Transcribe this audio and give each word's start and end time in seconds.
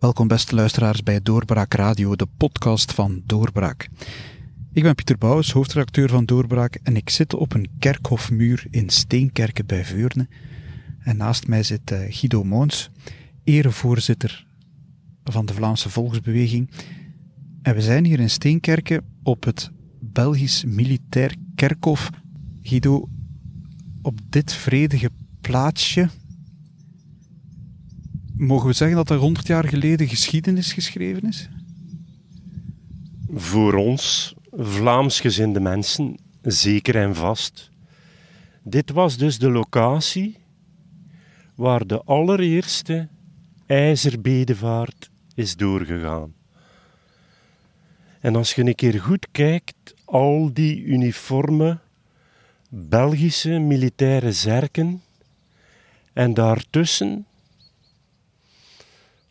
Welkom 0.00 0.28
beste 0.28 0.54
luisteraars 0.54 1.02
bij 1.02 1.22
Doorbraak 1.22 1.74
Radio, 1.74 2.16
de 2.16 2.26
podcast 2.36 2.92
van 2.92 3.22
Doorbraak. 3.26 3.88
Ik 4.72 4.82
ben 4.82 4.94
Pieter 4.94 5.18
Bouwens, 5.18 5.52
hoofdredacteur 5.52 6.08
van 6.08 6.24
Doorbraak 6.24 6.74
en 6.82 6.96
ik 6.96 7.10
zit 7.10 7.34
op 7.34 7.54
een 7.54 7.70
kerkhofmuur 7.78 8.66
in 8.70 8.88
Steenkerken 8.90 9.66
bij 9.66 9.84
Veurne. 9.84 10.28
En 11.00 11.16
naast 11.16 11.46
mij 11.46 11.62
zit 11.62 11.90
uh, 11.90 11.98
Guido 12.08 12.44
Moons, 12.44 12.90
erevoorzitter 13.44 14.46
van 15.24 15.46
de 15.46 15.54
Vlaamse 15.54 15.90
Volksbeweging. 15.90 16.70
En 17.62 17.74
we 17.74 17.82
zijn 17.82 18.04
hier 18.04 18.20
in 18.20 18.30
Steenkerken 18.30 19.04
op 19.22 19.44
het 19.44 19.70
Belgisch 20.00 20.64
Militair 20.64 21.34
Kerkhof. 21.54 22.10
Guido, 22.62 23.08
op 24.02 24.18
dit 24.28 24.52
vredige 24.52 25.10
plaatsje 25.40 26.08
Mogen 28.40 28.66
we 28.66 28.72
zeggen 28.72 28.96
dat 28.96 29.10
er 29.10 29.16
100 29.16 29.46
jaar 29.46 29.68
geleden 29.68 30.08
geschiedenis 30.08 30.72
geschreven 30.72 31.28
is? 31.28 31.48
Voor 33.34 33.74
ons, 33.74 34.34
Vlaamsgezinde 34.52 35.60
mensen, 35.60 36.18
zeker 36.42 36.96
en 36.96 37.14
vast. 37.14 37.70
Dit 38.62 38.90
was 38.90 39.16
dus 39.16 39.38
de 39.38 39.50
locatie 39.50 40.38
waar 41.54 41.86
de 41.86 42.02
allereerste 42.04 43.08
ijzerbedevaart 43.66 45.10
is 45.34 45.56
doorgegaan. 45.56 46.34
En 48.20 48.36
als 48.36 48.54
je 48.54 48.64
een 48.64 48.74
keer 48.74 49.00
goed 49.00 49.28
kijkt, 49.30 49.94
al 50.04 50.50
die 50.52 50.82
uniforme 50.82 51.78
Belgische 52.68 53.58
militaire 53.58 54.32
zerken 54.32 55.02
en 56.12 56.34
daartussen 56.34 57.24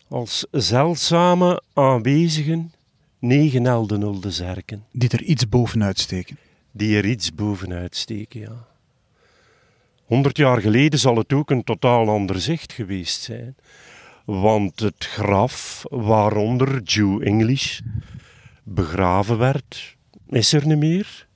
als 0.10 0.46
zeldzame 0.52 1.62
aanwezigen 1.74 2.74
negen 3.20 3.66
eldenulde 3.66 4.32
zerken. 4.32 4.86
Die 4.92 5.10
er 5.10 5.24
iets 5.24 5.50
bovenuit 5.50 6.00
steken. 6.00 6.38
Die 6.72 6.98
er 6.98 7.06
iets 7.06 7.34
bovenuit 7.34 7.96
steken, 7.96 8.40
ja. 8.40 8.68
Honderd 10.06 10.38
jaar 10.38 10.62
geleden 10.62 11.00
zal 11.00 11.16
het 11.16 11.34
ook 11.34 11.50
een 11.50 11.64
totaal 11.64 12.10
ander 12.10 12.42
zicht 12.42 12.74
geweest 12.74 13.22
zijn. 13.22 13.56
Want 14.26 14.80
het 14.80 15.06
graf 15.06 15.86
waaronder 15.90 16.82
Jew 16.82 17.28
English 17.28 17.80
begraven 18.64 19.38
werd, 19.38 19.96
is 20.30 20.54
er 20.54 20.68
niet 20.68 20.78
meer. 20.78 21.28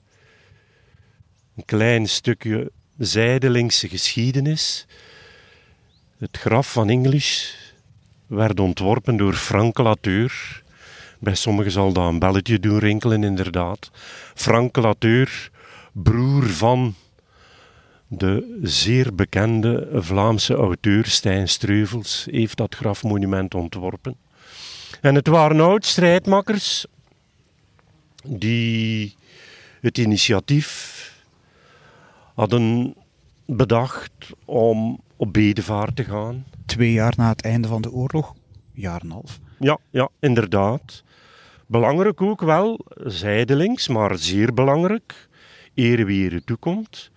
Een 1.56 1.66
klein 1.66 2.08
stukje 2.08 2.72
zijdelingse 2.98 3.90
geschiedenis. 3.90 4.86
Het 6.18 6.38
graf 6.38 6.72
van 6.72 6.90
English 6.90 7.54
werd 8.34 8.60
ontworpen 8.60 9.18
door 9.18 9.34
Frank 9.34 9.78
Lateur. 9.78 10.62
Bij 11.20 11.36
sommigen 11.36 11.72
zal 11.72 11.94
dat 11.94 12.08
een 12.08 12.20
belletje 12.20 12.60
doen 12.60 12.80
rinkelen, 12.80 13.24
inderdaad. 13.24 13.92
Frank 14.36 14.76
Lateur, 14.76 15.50
broer 15.92 16.50
van 16.50 16.96
de 18.08 18.60
zeer 18.62 19.16
bekende 19.16 19.88
Vlaamse 19.94 20.54
auteur 20.54 21.06
Stijn 21.06 21.48
Streuvels, 21.48 22.28
heeft 22.32 22.58
dat 22.58 22.76
grafmonument 22.76 23.56
ontworpen. 23.56 24.16
En 25.02 25.16
het 25.16 25.28
waren 25.28 25.60
oud-strijdmakkers 25.60 26.86
die 28.24 29.16
het 29.82 29.98
initiatief 29.98 30.92
hadden 32.34 32.96
bedacht 33.46 34.12
om 34.46 35.00
op 35.16 35.34
bedevaart 35.34 35.96
te 35.96 36.04
gaan 36.04 36.46
twee 36.66 36.92
jaar 36.92 37.14
na 37.18 37.30
het 37.30 37.42
einde 37.42 37.68
van 37.68 37.82
de 37.82 37.92
oorlog, 37.92 38.34
jaar 38.72 39.02
en 39.02 39.06
een 39.06 39.12
half. 39.12 39.40
Ja, 39.60 39.78
ja, 39.90 40.10
inderdaad. 40.20 41.04
Belangrijk 41.66 42.22
ook 42.22 42.42
wel, 42.42 42.86
zijdelings, 42.96 43.88
maar 43.88 44.18
zeer 44.18 44.54
belangrijk, 44.54 45.28
eer 45.76 46.06
wie 46.06 46.32
er 46.32 46.44
toekomt. 46.44 47.12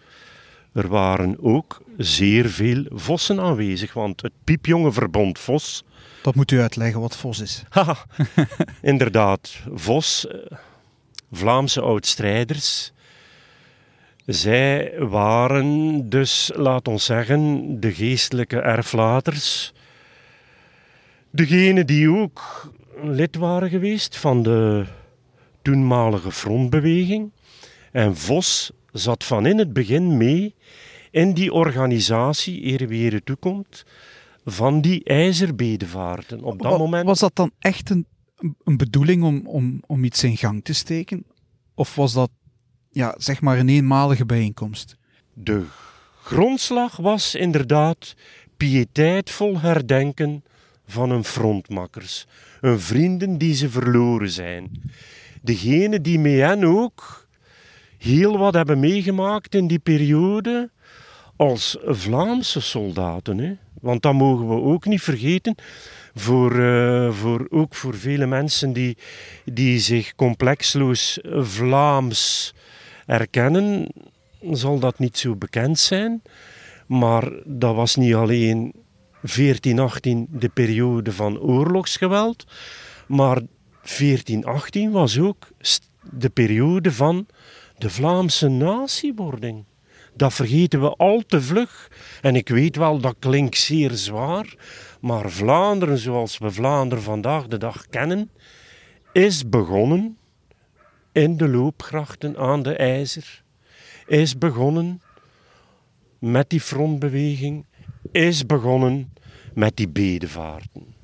Er 0.73 0.89
waren 0.89 1.37
ook 1.41 1.83
zeer 1.97 2.49
veel 2.49 2.85
vossen 2.89 3.41
aanwezig, 3.41 3.93
want 3.93 4.23
het 4.23 4.33
piepjonge 4.45 4.93
verbond 4.93 5.39
Vos... 5.39 5.85
Dat 6.23 6.35
moet 6.35 6.51
u 6.51 6.61
uitleggen 6.61 7.01
wat 7.01 7.17
Vos 7.17 7.41
is. 7.41 7.63
Haha, 7.69 7.97
inderdaad. 8.83 9.63
Vos, 9.75 10.27
eh, 10.27 10.39
Vlaamse 11.33 11.81
oudstrijders, 11.81 12.93
zij 14.27 14.95
waren 14.99 16.09
dus, 16.09 16.51
laat 16.55 16.89
ons 16.89 17.05
zeggen, 17.05 17.81
de 17.81 17.93
geestelijke 17.93 18.61
erflaters. 18.61 19.73
Degene 21.31 21.85
die 21.85 22.11
ook 22.11 22.73
lid 23.03 23.37
waren 23.37 23.69
geweest 23.69 24.17
van 24.17 24.43
de 24.43 24.85
toenmalige 25.63 26.33
frontbeweging. 26.33 27.33
En 27.93 28.17
Vos 28.17 28.71
zat 28.93 29.25
van 29.25 29.47
in 29.47 29.59
het 29.59 29.73
begin 29.73 30.17
mee 30.17 30.55
in 31.11 31.33
die 31.33 31.53
organisatie, 31.53 32.65
eer 32.65 32.89
weer 32.89 33.23
toekomt, 33.23 33.85
van 34.45 34.81
die 34.81 35.05
ijzerbedevaarten. 35.05 36.43
Op 36.43 36.63
dat 36.63 36.79
moment... 36.79 37.07
Was 37.07 37.19
dat 37.19 37.35
dan 37.37 37.51
echt 37.59 37.91
een, 37.91 38.07
een 38.65 38.77
bedoeling 38.77 39.23
om, 39.23 39.47
om, 39.47 39.83
om 39.87 40.05
iets 40.05 40.25
in 40.25 40.37
gang 40.37 40.65
te 40.65 40.73
steken? 40.73 41.25
Of 41.75 41.95
was 41.95 42.13
dat 42.13 42.31
ja, 42.97 43.15
zeg 43.19 43.41
maar 43.41 43.59
een 43.59 43.69
eenmalige 43.69 44.27
bijeenkomst. 44.27 44.97
De 45.33 45.63
grondslag 46.23 46.97
was 46.97 47.35
inderdaad 47.35 48.15
pieteitvol 48.57 49.61
herdenken 49.61 50.45
van 50.87 51.11
hun 51.11 51.25
frontmakkers, 51.25 52.27
hun 52.61 52.81
vrienden 52.81 53.39
die 53.39 53.55
ze 53.55 53.71
verloren 53.71 54.31
zijn. 54.31 54.83
Degene 55.43 56.01
die 56.01 56.19
met 56.19 56.41
hen 56.41 56.65
ook 56.65 57.27
heel 57.99 58.39
wat 58.39 58.55
hebben 58.55 58.81
meegemaakt 58.81 59.55
in 59.55 59.67
die 59.67 59.79
periode 59.79 60.71
als 61.37 61.77
Vlaamse 61.85 62.61
soldaten. 62.61 63.39
Hè? 63.39 63.53
Want 63.81 64.03
dat 64.03 64.15
mogen 64.15 64.49
we 64.49 64.55
ook 64.55 64.85
niet 64.85 65.03
vergeten. 65.03 65.55
Voor, 66.15 66.57
uh, 66.57 67.13
voor, 67.13 67.47
ook 67.51 67.75
voor 67.75 67.95
vele 67.95 68.27
mensen 68.27 68.73
die, 68.73 68.97
die 69.45 69.79
zich 69.79 70.15
complexloos 70.15 71.19
Vlaams 71.25 72.55
erkennen, 73.07 73.93
zal 74.51 74.79
dat 74.79 74.99
niet 74.99 75.19
zo 75.19 75.37
bekend 75.37 75.79
zijn. 75.79 76.23
Maar 76.87 77.33
dat 77.45 77.75
was 77.75 77.97
niet 77.97 78.15
alleen 78.15 78.73
1418 79.21 80.27
de 80.31 80.49
periode 80.49 81.13
van 81.13 81.39
oorlogsgeweld, 81.39 82.47
maar 83.07 83.41
1418 83.99 84.91
was 84.91 85.19
ook 85.19 85.49
de 86.11 86.31
periode 86.31 86.93
van 86.93 87.27
de 87.79 87.91
Vlaamse 87.91 88.49
natiewording. 88.49 89.65
Dat 90.15 90.35
vergeten 90.35 90.81
we 90.81 90.89
al 90.97 91.23
te 91.27 91.43
vlug. 91.43 91.91
En 92.23 92.37
ik 92.37 92.49
weet 92.49 92.77
wel, 92.77 92.99
dat 92.99 93.17
klinkt 93.19 93.57
zeer 93.57 93.91
zwaar, 93.91 94.55
maar 95.01 95.31
Vlaanderen 95.31 95.99
zoals 95.99 96.39
we 96.39 96.51
Vlaanderen 96.51 97.05
vandaag 97.05 97.47
de 97.47 97.59
dag 97.59 97.87
kennen, 97.87 98.31
is 99.13 99.49
begonnen 99.49 100.17
in 101.17 101.37
de 101.37 101.49
loopgrachten 101.49 102.37
aan 102.37 102.63
de 102.63 102.77
IJzer, 102.77 103.43
is 104.07 104.39
begonnen 104.39 105.01
met 106.19 106.51
die 106.51 106.61
frontbeweging, 106.61 107.67
is 108.13 108.47
begonnen 108.47 109.13
met 109.55 109.77
die 109.77 109.89
bedevaarten. 109.89 110.95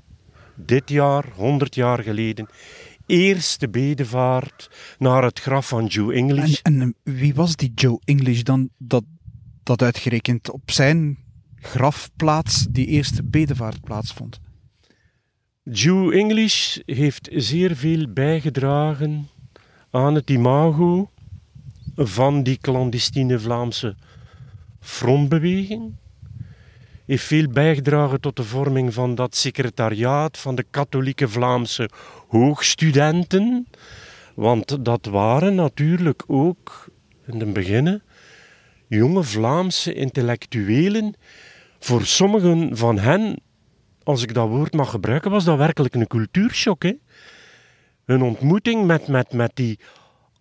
Dit 0.55 0.89
jaar, 0.89 1.25
100 1.35 1.75
jaar 1.75 2.03
geleden, 2.03 2.49
eerste 3.07 3.69
bedevaart 3.69 4.71
naar 4.99 5.23
het 5.23 5.41
graf 5.41 5.69
van 5.69 5.87
Joe 5.87 6.15
English. 6.15 6.61
En, 6.63 6.81
en 6.81 6.95
wie 7.03 7.35
was 7.35 7.57
die 7.57 7.73
Joe 7.75 8.01
English 8.05 8.43
dan, 8.43 8.69
dat, 8.79 9.05
dat 9.63 9.83
uitgerekend 9.83 10.51
op 10.51 10.71
zijn 10.71 11.19
grafplaats 11.57 12.67
die 12.71 12.87
eerste 12.87 13.25
bedevaart 13.25 13.81
plaatsvond? 13.81 14.41
Joe 15.63 16.15
English 16.15 16.79
heeft 16.85 17.29
zeer 17.33 17.77
veel 17.77 18.13
bijgedragen 18.13 19.29
aan 19.93 20.15
het 20.15 20.31
imago 20.31 21.11
van 21.97 22.43
die 22.43 22.59
clandestine 22.61 23.39
Vlaamse 23.39 23.95
frontbeweging. 24.81 25.95
Heeft 27.07 27.25
veel 27.25 27.49
bijgedragen 27.49 28.21
tot 28.21 28.37
de 28.37 28.45
vorming 28.45 28.95
van 28.95 29.15
dat 29.15 29.37
secretariaat 29.37 30.39
van 30.39 30.55
de 30.55 30.65
katholieke 30.71 31.29
Vlaamse 31.29 31.91
hoogstudenten. 32.29 33.67
Want 34.35 34.85
dat 34.85 35.07
waren 35.07 35.55
natuurlijk 35.55 36.23
ook 36.27 36.89
in 37.27 37.41
het 37.41 37.53
begin 37.53 38.03
jonge 38.89 39.23
Vlaamse 39.23 39.95
intellectuelen. 39.95 41.15
Voor 41.79 42.05
sommigen 42.05 42.77
van 42.77 42.99
hen, 42.99 43.41
als 44.03 44.23
ik 44.23 44.35
dat 44.35 44.49
woord 44.49 44.73
mag 44.73 44.91
gebruiken, 44.91 45.31
was 45.31 45.45
dat 45.45 45.59
werkelijk 45.59 45.95
een 45.95 46.07
cultuurshock. 46.07 46.83
Hè? 46.83 46.93
Een 48.05 48.23
ontmoeting 48.23 48.87
met, 48.87 49.09
met, 49.09 49.33
met 49.33 49.51
die 49.55 49.79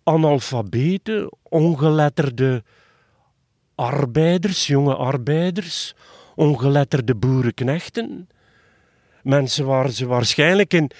analfabeten, 0.04 1.32
ongeletterde 1.42 2.62
arbeiders, 3.74 4.66
jonge 4.66 4.96
arbeiders, 4.96 5.94
ongeletterde 6.34 7.14
boerenknechten. 7.14 8.28
Mensen 9.22 9.66
waar 9.66 9.90
ze 9.90 10.06
waarschijnlijk 10.06 10.74
in 10.74 10.90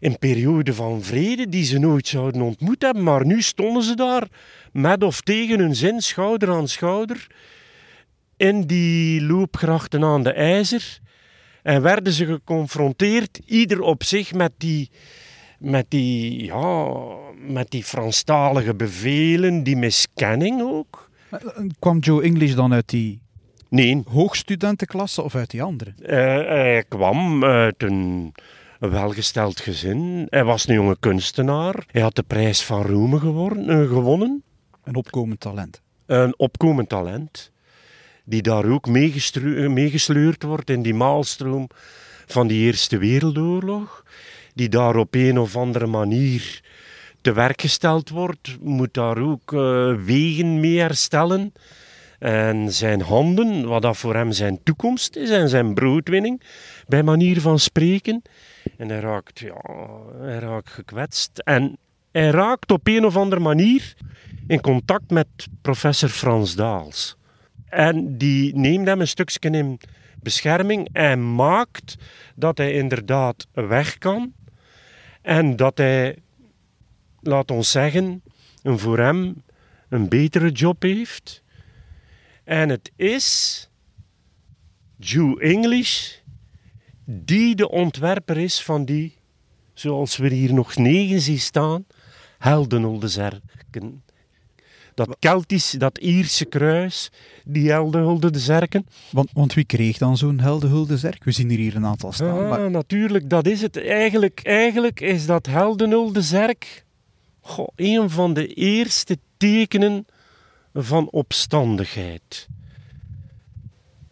een 0.00 0.18
periode 0.18 0.74
van 0.74 1.02
vrede 1.02 1.48
die 1.48 1.64
ze 1.64 1.78
nooit 1.78 2.08
zouden 2.08 2.42
ontmoet 2.42 2.82
hebben, 2.82 3.02
maar 3.02 3.26
nu 3.26 3.42
stonden 3.42 3.82
ze 3.82 3.94
daar 3.94 4.28
met 4.72 5.02
of 5.02 5.20
tegen 5.20 5.58
hun 5.58 5.74
zin, 5.74 6.00
schouder 6.00 6.50
aan 6.50 6.68
schouder, 6.68 7.26
in 8.36 8.66
die 8.66 9.22
loopgrachten 9.22 10.04
aan 10.04 10.22
de 10.22 10.32
IJzer. 10.32 10.98
En 11.62 11.82
werden 11.82 12.12
ze 12.12 12.26
geconfronteerd, 12.26 13.40
ieder 13.44 13.80
op 13.80 14.04
zich, 14.04 14.32
met 14.32 14.52
die, 14.58 14.90
met 15.58 15.86
die, 15.88 16.44
ja, 16.44 16.88
met 17.46 17.70
die 17.70 17.84
Franstalige 17.84 18.74
bevelen, 18.74 19.62
die 19.62 19.76
miskenning 19.76 20.62
ook. 20.62 21.10
Eh, 21.30 21.38
Kwam 21.78 21.98
Joe 21.98 22.22
English 22.22 22.54
dan 22.54 22.72
uit 22.72 22.88
die 22.88 23.20
Nee, 23.68 24.02
hoogstudentenklasse 24.08 25.22
of 25.22 25.34
uit 25.34 25.50
die 25.50 25.62
andere? 25.62 25.92
eh, 26.02 26.16
hij 26.48 26.84
kwam 26.88 27.44
uit 27.44 27.82
een 27.82 28.32
welgesteld 28.78 29.60
gezin. 29.60 30.26
Hij 30.30 30.44
was 30.44 30.68
een 30.68 30.74
jonge 30.74 30.96
kunstenaar. 31.00 31.84
Hij 31.90 32.02
had 32.02 32.14
de 32.16 32.22
prijs 32.22 32.62
van 32.64 32.82
Rome 32.82 33.18
geworden, 33.18 33.68
eh, 33.68 33.88
gewonnen. 33.88 34.42
Een 34.84 34.94
opkomend 34.94 35.40
talent. 35.40 35.80
Een 36.06 36.38
opkomend 36.38 36.88
talent. 36.88 37.52
Die 38.24 38.42
daar 38.42 38.64
ook 38.70 38.88
meegesleurd 38.88 40.42
wordt 40.42 40.70
in 40.70 40.82
die 40.82 40.94
maalstroom 40.94 41.68
van 42.26 42.46
die 42.46 42.64
Eerste 42.66 42.98
Wereldoorlog. 42.98 44.04
Die 44.56 44.68
daar 44.68 44.96
op 44.96 45.14
een 45.14 45.38
of 45.38 45.56
andere 45.56 45.86
manier 45.86 46.60
te 47.20 47.32
werk 47.32 47.60
gesteld 47.60 48.08
wordt. 48.08 48.56
Moet 48.60 48.94
daar 48.94 49.18
ook 49.18 49.52
eh, 49.52 49.94
wegen 49.94 50.60
mee 50.60 50.78
herstellen. 50.78 51.52
En 52.18 52.72
zijn 52.72 53.00
handen, 53.00 53.68
wat 53.68 53.82
dat 53.82 53.96
voor 53.96 54.14
hem 54.14 54.32
zijn 54.32 54.62
toekomst 54.62 55.16
is 55.16 55.30
en 55.30 55.48
zijn 55.48 55.74
broodwinning, 55.74 56.42
bij 56.86 57.02
manier 57.02 57.40
van 57.40 57.58
spreken. 57.58 58.22
En 58.76 58.88
hij 58.88 59.00
raakt, 59.00 59.38
ja, 59.38 59.60
hij 60.20 60.38
raakt 60.38 60.70
gekwetst. 60.70 61.38
En 61.38 61.78
hij 62.12 62.30
raakt 62.30 62.70
op 62.70 62.86
een 62.88 63.04
of 63.04 63.16
andere 63.16 63.40
manier 63.40 63.94
in 64.46 64.60
contact 64.60 65.10
met 65.10 65.26
professor 65.62 66.08
Frans 66.08 66.54
Daals. 66.54 67.16
En 67.68 68.18
die 68.18 68.56
neemt 68.56 68.86
hem 68.86 69.00
een 69.00 69.08
stukje 69.08 69.50
in 69.50 69.80
bescherming 70.22 70.88
en 70.92 71.34
maakt 71.34 71.96
dat 72.34 72.58
hij 72.58 72.72
inderdaad 72.72 73.46
weg 73.52 73.98
kan. 73.98 74.32
En 75.26 75.56
dat 75.56 75.78
hij, 75.78 76.18
laat 77.20 77.50
ons 77.50 77.70
zeggen, 77.70 78.22
een 78.62 78.78
voor 78.78 78.98
hem 78.98 79.42
een 79.88 80.08
betere 80.08 80.50
job 80.50 80.82
heeft. 80.82 81.42
En 82.44 82.68
het 82.68 82.92
is 82.96 83.68
Jew 84.96 85.42
English 85.42 86.16
die 87.04 87.54
de 87.54 87.68
ontwerper 87.68 88.36
is 88.36 88.62
van 88.62 88.84
die, 88.84 89.18
zoals 89.74 90.16
we 90.16 90.34
hier 90.34 90.54
nog 90.54 90.76
negen 90.76 91.20
zien 91.20 91.38
staan, 91.38 91.86
heldenolde 92.38 93.08
zerken. 93.08 94.02
Dat 94.96 95.16
Keltisch, 95.18 95.70
dat 95.70 95.98
Ierse 95.98 96.44
kruis, 96.44 97.10
die 97.44 97.70
heldenolde 97.70 98.38
zerken. 98.38 98.86
Want, 99.10 99.30
want 99.32 99.54
wie 99.54 99.64
kreeg 99.64 99.98
dan 99.98 100.16
zo'n 100.16 100.40
heldenhulde 100.40 100.96
zerk? 100.96 101.24
We 101.24 101.32
zien 101.32 101.50
er 101.50 101.56
hier 101.56 101.76
een 101.76 101.86
aantal 101.86 102.12
staan. 102.12 102.42
Ja, 102.42 102.48
maar 102.48 102.70
natuurlijk, 102.70 103.30
dat 103.30 103.46
is 103.46 103.62
het. 103.62 103.76
Eigenlijk, 103.84 104.40
eigenlijk 104.42 105.00
is 105.00 105.26
dat 105.26 105.46
heldenolde 105.46 106.22
zerk 106.22 106.84
goh, 107.46 107.68
een 107.76 108.10
van 108.10 108.34
de 108.34 108.46
eerste 108.46 109.18
tekenen 109.36 110.06
van 110.74 111.08
opstandigheid. 111.10 112.48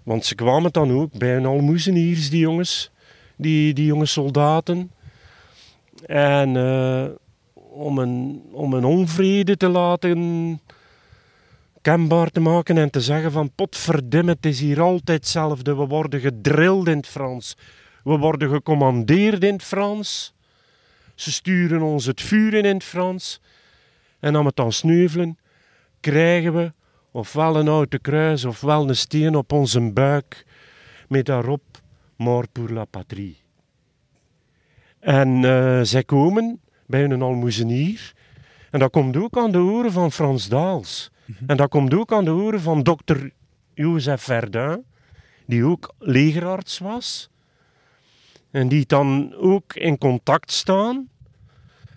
Want 0.02 0.25
ze 0.25 0.34
kwamen 0.34 0.72
dan 0.72 0.90
ook 0.90 1.19
bij 1.19 1.37
een 1.37 1.46
almoezeniers, 1.46 2.30
die 2.30 2.40
jongens, 2.40 2.90
die, 3.37 3.75
die 3.75 3.87
jonge 3.87 4.06
soldaten. 4.06 4.90
En 6.06 6.56
eh, 6.56 7.04
om, 7.54 7.98
een, 7.98 8.42
om 8.52 8.75
een 8.75 8.84
onvrede 8.84 9.56
te 9.56 9.69
laten 9.69 10.60
kenbaar 11.84 12.31
te 12.31 12.40
maken 12.40 12.78
en 12.78 12.90
te 12.90 13.00
zeggen 13.00 13.32
van 13.32 13.54
potverdimme, 13.54 14.31
het 14.31 14.46
is 14.46 14.60
hier 14.60 14.81
altijd 14.81 15.19
hetzelfde. 15.19 15.76
We 15.76 15.86
worden 15.86 16.20
gedrild 16.20 16.88
in 16.88 16.96
het 16.96 17.06
Frans. 17.06 17.56
We 18.04 18.16
worden 18.16 18.50
gecommandeerd 18.50 19.44
in 19.44 19.52
het 19.52 19.62
Frans. 19.62 20.34
Ze 21.14 21.32
sturen 21.32 21.82
ons 21.82 22.06
het 22.06 22.20
vuur 22.20 22.54
in 22.54 22.64
in 22.64 22.75
het 22.75 22.84
Frans. 22.84 23.40
En 24.20 24.36
aan 24.36 24.46
het 24.46 24.56
dan 24.56 24.72
sneuvelen 24.72 25.38
krijgen 26.00 26.54
we 26.54 26.72
ofwel 27.10 27.56
een 27.56 27.69
oude 27.69 27.98
kruis 27.98 28.44
ofwel 28.44 28.88
een 28.88 28.96
steen 28.96 29.37
op 29.37 29.52
onze 29.52 29.92
buik 29.92 30.46
met 31.08 31.26
daarop 31.26 31.62
mort 32.16 32.52
pour 32.52 32.70
la 32.70 32.84
patrie. 32.84 33.42
En 35.00 35.44
eh, 35.44 35.80
zij 35.82 36.04
komen 36.04 36.60
bij 36.87 37.04
een 37.04 37.22
almoezenier 37.22 38.12
en 38.70 38.78
dat 38.78 38.90
komt 38.90 39.16
ook 39.16 39.37
aan 39.37 39.52
de 39.52 39.58
oren 39.58 39.92
van 39.92 40.12
Frans 40.12 40.48
Daals. 40.48 41.12
En 41.47 41.56
dat 41.56 41.69
komt 41.69 41.94
ook 41.94 42.12
aan 42.12 42.25
de 42.25 42.31
oren 42.31 42.61
van 42.61 42.82
dokter 42.82 43.32
Joseph 43.75 44.23
Verdun, 44.23 44.85
die 45.47 45.65
ook 45.65 45.94
legerarts 45.99 46.79
was. 46.79 47.31
En 48.50 48.69
die 48.69 48.87
dan 48.87 49.35
ook 49.35 49.75
in 49.75 49.99
contact 49.99 50.53
staan 50.53 51.09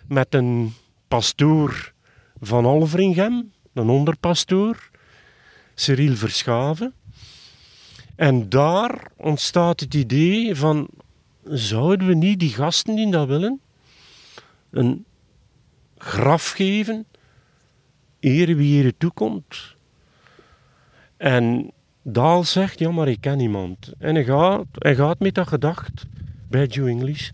met 0.06 0.34
een 0.34 0.74
pastoor 1.08 1.92
van 2.40 2.64
Alveringem, 2.64 3.52
een 3.72 3.88
onderpastoor, 3.88 4.90
Cyril 5.74 6.16
Verschaven. 6.16 6.92
En 8.16 8.48
daar 8.48 9.10
ontstaat 9.16 9.80
het 9.80 9.94
idee 9.94 10.54
van, 10.54 10.88
zouden 11.44 12.06
we 12.06 12.14
niet 12.14 12.40
die 12.40 12.54
gasten 12.54 12.94
die 12.94 13.10
dat 13.10 13.26
willen, 13.28 13.60
een 14.70 15.04
graf 15.98 16.50
geven, 16.50 17.06
ere 18.20 18.54
wie 18.54 18.82
ere 18.82 18.94
toekomt. 18.96 19.76
En 21.16 21.72
Daal 22.12 22.44
zegt, 22.44 22.78
ja, 22.78 22.90
maar 22.90 23.08
ik 23.08 23.20
ken 23.20 23.40
iemand. 23.40 23.92
En 23.98 24.14
hij 24.14 24.24
gaat, 24.24 24.66
hij 24.72 24.94
gaat 24.94 25.18
met 25.18 25.34
dat 25.34 25.48
gedacht 25.48 26.06
bij 26.48 26.66
Joe 26.66 26.88
English. 26.88 27.30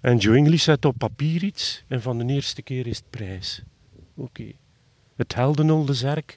En 0.00 0.16
Joe 0.16 0.36
English 0.36 0.62
zet 0.62 0.84
op 0.84 0.98
papier 0.98 1.42
iets 1.42 1.84
en 1.88 2.02
van 2.02 2.18
de 2.18 2.24
eerste 2.24 2.62
keer 2.62 2.86
is 2.86 2.96
het 2.96 3.10
prijs. 3.10 3.62
Oké. 4.16 4.52
Het 5.16 5.34
Heldenolde 5.34 5.94
Zerk, 5.94 6.36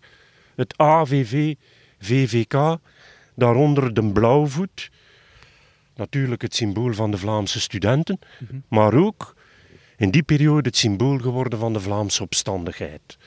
het 0.55 0.77
AVV, 0.77 1.55
VVK, 1.99 2.77
daaronder 3.35 3.93
de 3.93 4.11
blauwvoet. 4.11 4.91
Natuurlijk 5.95 6.41
het 6.41 6.55
symbool 6.55 6.93
van 6.93 7.11
de 7.11 7.17
Vlaamse 7.17 7.59
studenten, 7.59 8.19
maar 8.67 8.93
ook 8.93 9.35
in 10.03 10.11
die 10.11 10.23
periode 10.23 10.69
het 10.69 10.77
symbool 10.77 11.17
geworden 11.17 11.59
van 11.59 11.73
de 11.73 11.79
Vlaamse 11.79 12.23
opstandigheid. 12.23 13.17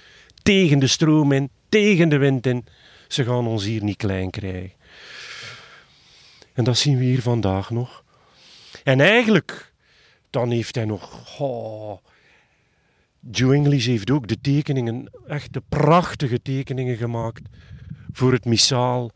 Tegen 0.43 0.79
de 0.79 0.87
stroom 0.87 1.33
in, 1.33 1.51
tegen 1.69 2.09
de 2.09 2.17
wind 2.17 2.47
in. 2.47 2.65
Ze 3.09 3.25
gaan 3.25 3.47
ons 3.47 3.65
hier 3.65 3.83
niet 3.83 3.97
klein 3.97 4.31
krijgen. 4.31 4.73
En 6.53 6.65
dat 6.65 6.77
zien 6.77 6.99
we 6.99 7.05
hier 7.05 7.23
vandaag 7.23 7.71
nog. 7.71 8.05
En 8.85 9.01
eigenlijk, 9.01 9.73
dan 10.31 10.51
heeft 10.51 10.75
hij 10.75 10.85
nog. 10.85 11.39
Oh, 11.41 11.99
English 13.33 13.87
heeft 13.87 14.11
ook 14.11 14.29
de 14.29 14.41
tekeningen, 14.41 15.11
echt 15.27 15.53
de 15.53 15.63
prachtige 15.69 16.43
tekeningen 16.43 16.97
gemaakt 16.97 17.43
voor 18.13 18.33
het 18.33 18.45
missaal 18.45 19.11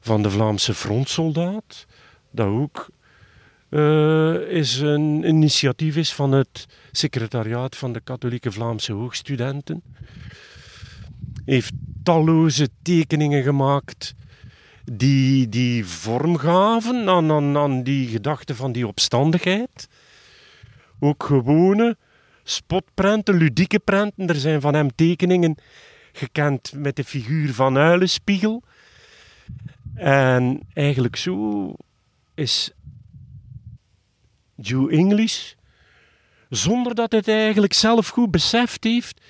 van 0.00 0.22
de 0.22 0.30
Vlaamse 0.30 0.74
frontsoldaat. 0.74 1.86
Dat 2.30 2.46
ook 2.46 2.90
eh, 3.70 4.34
is 4.34 4.78
een 4.78 5.28
initiatief 5.28 5.96
is 5.96 6.14
van 6.14 6.32
het 6.32 6.66
secretariaat 6.92 7.76
van 7.76 7.92
de 7.92 8.00
katholieke 8.00 8.52
Vlaamse 8.52 8.92
hoogstudenten. 8.92 9.82
Heeft 11.44 11.72
talloze 12.02 12.68
tekeningen 12.82 13.42
gemaakt 13.42 14.14
die, 14.84 15.48
die 15.48 15.86
vorm 15.86 16.36
gaven 16.36 17.08
aan, 17.08 17.30
aan, 17.30 17.56
aan 17.56 17.82
die 17.82 18.08
gedachte 18.08 18.54
van 18.54 18.72
die 18.72 18.86
opstandigheid. 18.86 19.88
Ook 21.00 21.24
gewone 21.24 21.96
spotprenten, 22.42 23.36
ludieke 23.36 23.78
prenten. 23.78 24.28
Er 24.28 24.34
zijn 24.34 24.60
van 24.60 24.74
hem 24.74 24.94
tekeningen 24.94 25.56
gekend 26.12 26.72
met 26.76 26.96
de 26.96 27.04
figuur 27.04 27.54
van 27.54 27.76
Uilenspiegel. 27.76 28.62
En 29.94 30.60
eigenlijk 30.72 31.16
zo 31.16 31.74
is 32.34 32.72
Joe 34.60 34.90
English, 34.90 35.52
zonder 36.48 36.94
dat 36.94 37.10
hij 37.10 37.20
het 37.20 37.28
eigenlijk 37.28 37.72
zelf 37.72 38.08
goed 38.08 38.30
beseft 38.30 38.84
heeft, 38.84 39.20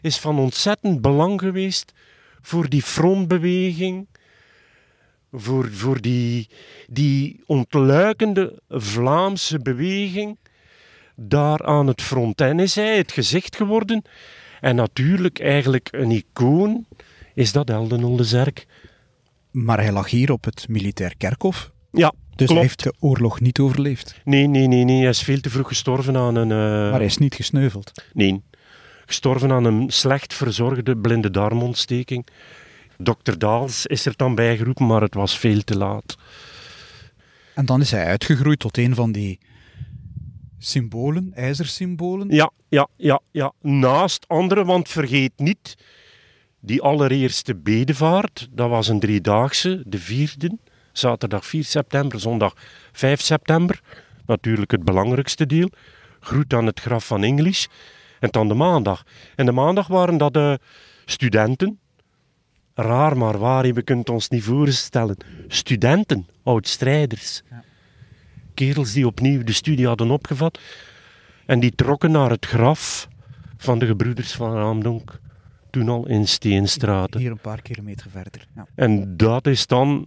is 0.00 0.18
van 0.18 0.38
ontzettend 0.38 1.00
belang 1.00 1.40
geweest 1.40 1.92
voor 2.40 2.68
die 2.68 2.82
frontbeweging, 2.82 4.08
voor, 5.32 5.72
voor 5.72 6.00
die, 6.00 6.48
die 6.86 7.42
ontluikende 7.46 8.62
Vlaamse 8.68 9.58
beweging 9.58 10.38
daar 11.14 11.64
aan 11.66 11.86
het 11.86 12.02
front. 12.02 12.40
En 12.40 12.60
is 12.60 12.74
hij 12.74 12.96
het 12.96 13.12
gezicht 13.12 13.56
geworden. 13.56 14.02
En 14.60 14.76
natuurlijk 14.76 15.40
eigenlijk 15.40 15.88
een 15.90 16.10
icoon 16.10 16.86
is 17.34 17.52
dat 17.52 17.70
Eldenolde 17.70 18.24
Zerk. 18.24 18.66
Maar 19.50 19.80
hij 19.80 19.92
lag 19.92 20.10
hier 20.10 20.32
op 20.32 20.44
het 20.44 20.68
militair 20.68 21.16
kerkhof. 21.16 21.70
Ja, 21.92 22.12
Dus 22.40 22.48
Klopt. 22.48 22.60
hij 22.60 22.60
heeft 22.60 22.82
de 23.00 23.06
oorlog 23.06 23.40
niet 23.40 23.58
overleefd. 23.58 24.14
Nee, 24.24 24.46
nee, 24.46 24.66
nee, 24.66 24.84
nee. 24.84 25.00
Hij 25.00 25.08
is 25.08 25.22
veel 25.22 25.40
te 25.40 25.50
vroeg 25.50 25.68
gestorven 25.68 26.16
aan 26.16 26.34
een... 26.34 26.50
eh, 26.50 26.56
Maar 26.90 26.92
hij 26.98 27.04
is 27.04 27.18
niet 27.18 27.34
gesneuveld. 27.34 27.92
Nee. 28.12 28.42
Gestorven 29.06 29.52
aan 29.52 29.64
een 29.64 29.90
slecht 29.90 30.34
verzorgde 30.34 30.96
blinde 30.96 31.30
darmontsteking. 31.30 32.26
Dokter 32.98 33.38
Daals 33.38 33.86
is 33.86 34.06
er 34.06 34.12
dan 34.16 34.34
bijgeroepen, 34.34 34.86
maar 34.86 35.00
het 35.00 35.14
was 35.14 35.38
veel 35.38 35.60
te 35.64 35.76
laat. 35.78 36.16
En 37.54 37.66
dan 37.66 37.80
is 37.80 37.90
hij 37.90 38.04
uitgegroeid 38.04 38.58
tot 38.58 38.78
een 38.78 38.94
van 38.94 39.12
die 39.12 39.38
symbolen, 40.58 41.30
ijzersymbolen. 41.34 42.28
Ja, 42.28 42.50
ja, 42.68 42.88
ja, 42.96 43.20
ja. 43.30 43.52
Naast 43.60 44.24
andere, 44.28 44.64
want 44.64 44.88
vergeet 44.88 45.32
niet, 45.36 45.76
die 46.60 46.82
allereerste 46.82 47.56
bedevaart, 47.56 48.48
dat 48.50 48.68
was 48.68 48.88
een 48.88 49.00
driedaagse, 49.00 49.82
de 49.86 49.98
vierde, 49.98 50.58
zaterdag 50.92 51.46
4 51.46 51.64
september, 51.64 52.20
zondag 52.20 52.54
5 52.92 53.20
september. 53.20 53.80
Natuurlijk 54.26 54.70
het 54.70 54.84
belangrijkste 54.84 55.46
deel. 55.46 55.70
Groet 56.20 56.54
aan 56.54 56.66
het 56.66 56.80
graf 56.80 57.06
van 57.06 57.22
English. 57.22 57.66
En 58.20 58.28
dan 58.30 58.48
de 58.48 58.54
maandag. 58.54 59.04
En 59.36 59.46
de 59.46 59.52
maandag 59.52 59.86
waren 59.86 60.16
dat 60.16 60.32
de 60.32 60.58
studenten. 61.04 61.78
Raar 62.74 63.16
maar 63.16 63.38
waar, 63.38 63.66
je 63.66 63.82
kunt 63.82 64.08
ons 64.08 64.28
niet 64.28 64.42
voorstellen. 64.42 65.16
Studenten, 65.48 66.26
oud-strijders. 66.42 67.42
Kerels 68.54 68.92
die 68.92 69.06
opnieuw 69.06 69.44
de 69.44 69.52
studie 69.52 69.86
hadden 69.86 70.10
opgevat. 70.10 70.58
En 71.46 71.60
die 71.60 71.74
trokken 71.74 72.10
naar 72.10 72.30
het 72.30 72.46
graf 72.46 73.08
van 73.56 73.78
de 73.78 73.86
gebroeders 73.86 74.32
van 74.32 74.54
Raamdonk. 74.54 75.20
Toen 75.70 75.88
al 75.88 76.08
in 76.08 76.28
Steenstraten. 76.28 77.20
Hier 77.20 77.30
een 77.30 77.38
paar 77.38 77.62
kilometer 77.62 78.10
verder. 78.10 78.46
Ja. 78.54 78.66
En 78.74 79.16
dat 79.16 79.46
is 79.46 79.66
dan 79.66 80.06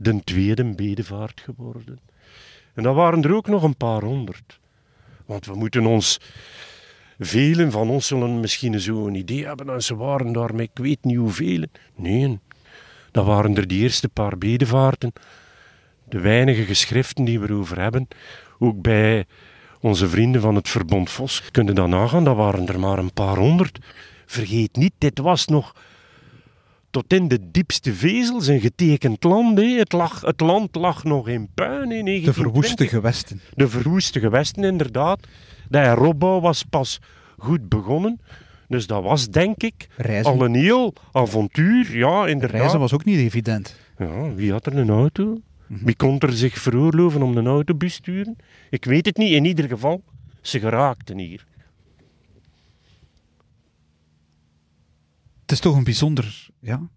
de 0.00 0.24
tweede 0.24 0.64
bedevaart 0.64 1.40
geworden. 1.40 2.00
En 2.74 2.82
dat 2.82 2.94
waren 2.94 3.22
er 3.22 3.34
ook 3.34 3.46
nog 3.46 3.62
een 3.62 3.76
paar 3.76 4.02
honderd. 4.02 4.60
Want 5.26 5.46
we 5.46 5.54
moeten 5.54 5.86
ons... 5.86 6.20
Velen 7.22 7.70
van 7.70 7.88
ons 7.88 8.06
zullen 8.06 8.40
misschien 8.40 8.80
zo'n 8.80 9.14
idee 9.14 9.46
hebben 9.46 9.68
en 9.68 9.82
ze 9.82 9.96
waren 9.96 10.32
daar 10.32 10.54
met 10.54 10.68
ik 10.72 10.78
weet 10.82 11.04
niet 11.04 11.16
hoeveel. 11.16 11.64
Nee, 11.94 12.38
dat 13.10 13.26
waren 13.26 13.56
er 13.56 13.66
die 13.66 13.82
eerste 13.82 14.08
paar 14.08 14.38
bedevaarten. 14.38 15.12
De 16.08 16.20
weinige 16.20 16.64
geschriften 16.64 17.24
die 17.24 17.40
we 17.40 17.48
erover 17.48 17.80
hebben. 17.80 18.08
Ook 18.58 18.82
bij 18.82 19.26
onze 19.80 20.08
vrienden 20.08 20.40
van 20.40 20.54
het 20.54 20.68
Verbond 20.68 21.10
Vos 21.10 21.50
kunnen 21.50 21.74
dat 21.74 21.88
nagaan. 21.88 22.24
Dat 22.24 22.36
waren 22.36 22.68
er 22.68 22.80
maar 22.80 22.98
een 22.98 23.12
paar 23.12 23.36
honderd. 23.36 23.78
Vergeet 24.26 24.76
niet, 24.76 24.92
dit 24.98 25.18
was 25.18 25.46
nog 25.46 25.74
tot 26.90 27.12
in 27.12 27.28
de 27.28 27.50
diepste 27.50 27.94
vezels 27.94 28.46
een 28.46 28.60
getekend 28.60 29.24
land. 29.24 29.58
Het, 29.58 29.92
lag, 29.92 30.20
het 30.20 30.40
land 30.40 30.74
lag 30.74 31.04
nog 31.04 31.28
in 31.28 31.48
puin 31.54 31.92
in 31.92 32.04
De 32.04 32.32
verwoeste 32.32 32.74
1920. 32.76 32.90
gewesten. 32.90 33.40
De 33.54 33.68
verwoeste 33.68 34.20
gewesten, 34.20 34.64
inderdaad. 34.64 35.26
De 35.68 35.78
heropbouw 35.78 36.40
was 36.40 36.62
pas 36.62 37.00
goed 37.38 37.68
begonnen. 37.68 38.20
Dus 38.68 38.86
dat 38.86 39.02
was, 39.02 39.28
denk 39.28 39.62
ik, 39.62 39.88
Reizen, 39.96 40.32
al 40.32 40.44
een 40.44 40.54
heel 40.54 40.94
avontuur. 41.12 41.96
Ja, 41.96 42.26
inderdaad. 42.26 42.58
reizen 42.60 42.78
was 42.80 42.92
ook 42.92 43.04
niet 43.04 43.18
evident. 43.18 43.76
Ja, 43.98 44.34
wie 44.34 44.52
had 44.52 44.66
er 44.66 44.76
een 44.76 44.90
auto? 44.90 45.40
Wie 45.66 45.96
kon 45.96 46.18
er 46.18 46.32
zich 46.32 46.58
veroorloven 46.58 47.22
om 47.22 47.36
een 47.36 47.46
auto 47.46 47.62
te 47.62 47.74
besturen? 47.74 48.36
Ik 48.70 48.84
weet 48.84 49.06
het 49.06 49.16
niet. 49.16 49.32
In 49.32 49.44
ieder 49.44 49.68
geval, 49.68 50.02
ze 50.40 50.58
geraakten 50.58 51.18
hier. 51.18 51.46
Het 55.50 55.58
is 55.58 55.64
toch 55.64 55.76
een, 55.76 55.84
bijzonder, 55.84 56.48
ja, 56.60 56.88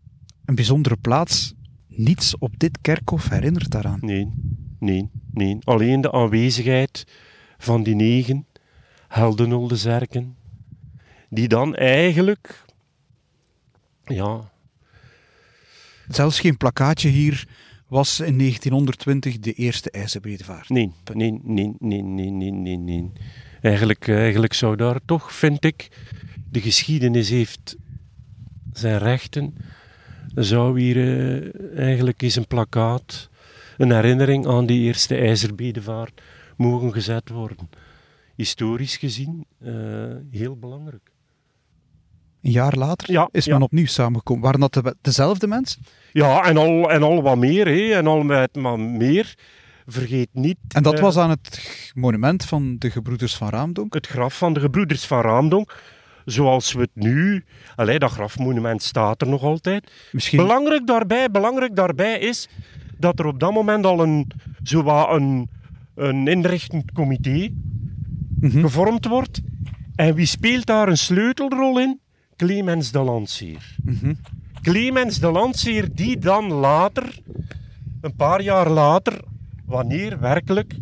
een 0.45 0.55
bijzondere 0.55 0.97
plaats. 0.97 1.53
Niets 1.87 2.37
op 2.37 2.59
dit 2.59 2.77
kerkhof 2.81 3.29
herinnert 3.29 3.71
daaraan. 3.71 3.99
Nee, 4.01 4.31
nee, 4.79 5.09
nee. 5.31 5.57
Alleen 5.63 6.01
de 6.01 6.11
aanwezigheid 6.11 7.03
van 7.57 7.83
die 7.83 7.95
negen 7.95 8.45
heldenolde 9.07 10.03
die 11.29 11.47
dan 11.47 11.75
eigenlijk, 11.75 12.65
ja, 14.05 14.51
Zelfs 16.07 16.39
geen 16.39 16.57
plakkaatje 16.57 17.09
hier 17.09 17.47
was 17.87 18.19
in 18.19 18.37
1920 18.37 19.39
de 19.39 19.53
eerste 19.53 19.91
ijzerbedevaart. 19.91 20.69
nee, 20.69 20.91
nee, 21.13 21.39
nee, 21.43 21.75
nee, 21.79 22.01
nee, 22.01 22.31
nee, 22.31 22.51
nee, 22.51 22.77
nee. 22.77 23.11
Eigenlijk, 23.61 24.07
eigenlijk 24.07 24.53
zou 24.53 24.75
daar 24.75 24.99
toch, 25.05 25.33
vind 25.33 25.65
ik, 25.65 25.87
de 26.49 26.61
geschiedenis 26.61 27.29
heeft 27.29 27.75
zijn 28.77 28.97
rechten. 28.97 29.55
Zou 30.35 30.79
hier 30.79 30.97
eh, 30.97 31.77
eigenlijk 31.79 32.21
eens 32.21 32.35
een 32.35 32.47
plakkaat, 32.47 33.29
een 33.77 33.91
herinnering 33.91 34.47
aan 34.47 34.65
die 34.65 34.81
eerste 34.81 35.15
ijzerbedevaart 35.15 36.21
mogen 36.57 36.93
gezet 36.93 37.29
worden. 37.29 37.69
Historisch 38.35 38.97
gezien 38.97 39.45
eh, 39.59 39.73
heel 40.31 40.57
belangrijk. 40.57 41.11
Een 42.41 42.51
jaar 42.51 42.73
later 42.77 43.11
Ja, 43.11 43.29
is 43.31 43.45
ja. 43.45 43.53
men 43.53 43.61
opnieuw 43.61 43.85
samengekomen. 43.85 44.43
Waren 44.43 44.59
dat 44.59 44.73
de- 44.73 44.95
dezelfde 45.01 45.47
mensen? 45.47 45.81
Ja, 46.11 46.43
en 46.43 46.57
al, 46.57 46.91
en 46.91 47.03
al 47.03 47.21
wat 47.21 47.37
meer, 47.37 47.67
hè, 47.67 47.93
en 47.93 48.07
al 48.07 48.23
met 48.23 48.55
maar 48.55 48.79
meer. 48.79 49.35
Vergeet 49.85 50.29
niet 50.31 50.57
En 50.67 50.83
dat 50.83 50.93
eh, 50.93 51.01
was 51.01 51.17
aan 51.17 51.29
het 51.29 51.91
monument 51.95 52.45
van 52.45 52.75
de 52.79 52.89
gebroeders 52.91 53.35
van 53.35 53.49
Raamdonk. 53.49 53.93
het 53.93 54.07
graf 54.07 54.37
van 54.37 54.53
de 54.53 54.59
gebroeders 54.59 55.05
van 55.05 55.21
Raamdonk. 55.21 55.75
Zoals 56.25 56.73
we 56.73 56.81
het 56.81 56.89
nu... 56.93 57.43
Allee, 57.75 57.99
dat 57.99 58.11
grafmonument 58.11 58.83
staat 58.83 59.21
er 59.21 59.27
nog 59.27 59.43
altijd. 59.43 59.91
Misschien 60.11 60.37
Belangrijk 60.37 60.87
daarbij, 60.87 61.31
belangrijk 61.31 61.75
daarbij 61.75 62.19
is 62.19 62.49
dat 62.97 63.19
er 63.19 63.25
op 63.25 63.39
dat 63.39 63.53
moment 63.53 63.85
al 63.85 63.99
een, 64.03 64.31
zowat 64.63 65.09
een, 65.15 65.49
een 65.95 66.27
inrichtend 66.27 66.91
comité 66.91 67.49
Mhm. 68.43 68.59
gevormd 68.61 69.05
wordt. 69.07 69.41
En 69.95 70.15
wie 70.15 70.25
speelt 70.25 70.65
daar 70.65 70.87
een 70.87 70.97
sleutelrol 70.97 71.79
in? 71.79 71.99
Clemens 72.35 72.91
de 72.91 72.99
Lancier. 72.99 73.75
Mhm. 73.83 74.13
Clemens 74.61 75.19
de 75.19 75.31
Lancier, 75.31 75.89
die 75.95 76.17
dan 76.17 76.53
later, 76.53 77.19
een 78.01 78.15
paar 78.15 78.41
jaar 78.41 78.69
later, 78.69 79.19
wanneer 79.65 80.19
werkelijk 80.19 80.75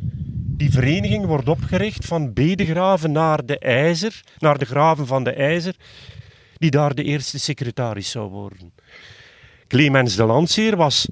die 0.62 0.72
vereniging 0.72 1.25
wordt 1.25 1.50
opgericht 1.50 2.06
van 2.06 2.34
bedegraven 2.34 3.12
naar 3.12 3.46
de 3.46 3.60
IJzer, 3.60 4.22
naar 4.39 4.58
de 4.58 4.65
graven 4.65 5.08
van 5.08 5.24
de 5.24 5.34
IJzer, 5.34 5.75
die 6.58 6.72
daar 6.72 6.96
de 6.96 7.03
eerste 7.03 7.39
secretaris 7.39 8.12
zou 8.12 8.30
worden. 8.30 8.74
Clemens 9.68 10.15
de 10.15 10.24
Lancier 10.24 10.75
was 10.75 11.08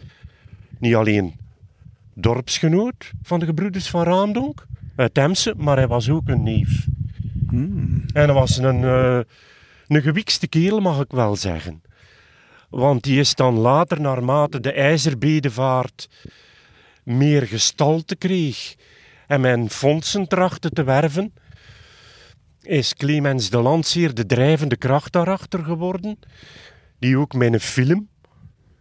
niet 0.77 0.95
alleen 0.95 1.35
dorpsgenoot 2.13 3.11
van 3.23 3.39
de 3.39 3.45
gebroeders 3.45 3.89
van 3.89 4.03
Raamdonk, 4.03 4.65
uit 4.95 5.13
Temse, 5.13 5.53
maar 5.57 5.77
hij 5.77 5.87
was 5.87 6.09
ook 6.09 6.27
een 6.27 6.43
neef. 6.43 6.85
Hmm. 7.47 8.03
En 8.13 8.23
hij 8.23 8.33
was 8.33 8.57
een, 8.57 8.83
eh, 8.83 9.19
een 9.87 10.01
gewikste 10.01 10.47
kerel, 10.47 10.79
mag 10.79 10.99
ik 10.99 11.11
wel 11.11 11.35
zeggen. 11.35 11.81
Want 12.69 13.03
die 13.03 13.19
is 13.19 13.35
dan 13.35 13.57
later, 13.57 14.01
naarmate 14.01 14.59
de 14.59 14.71
ijzerbedevaart 14.71 16.09
meer 17.03 17.41
gestalte 17.41 18.15
kreeg 18.15 18.75
en 19.29 19.41
men 19.41 19.69
fondsen 19.69 20.27
trachtte 20.27 20.69
te 20.69 20.83
werven, 20.83 21.33
is 22.61 22.93
Clemens 22.93 23.49
de 23.49 23.61
Lancier 23.61 24.13
de 24.13 24.25
drijvende 24.25 24.77
kracht 24.77 25.11
daarachter 25.11 25.63
geworden, 25.63 26.19
die 26.99 27.17
ook 27.17 27.33
met 27.33 27.53
een 27.53 27.59
film, 27.59 28.09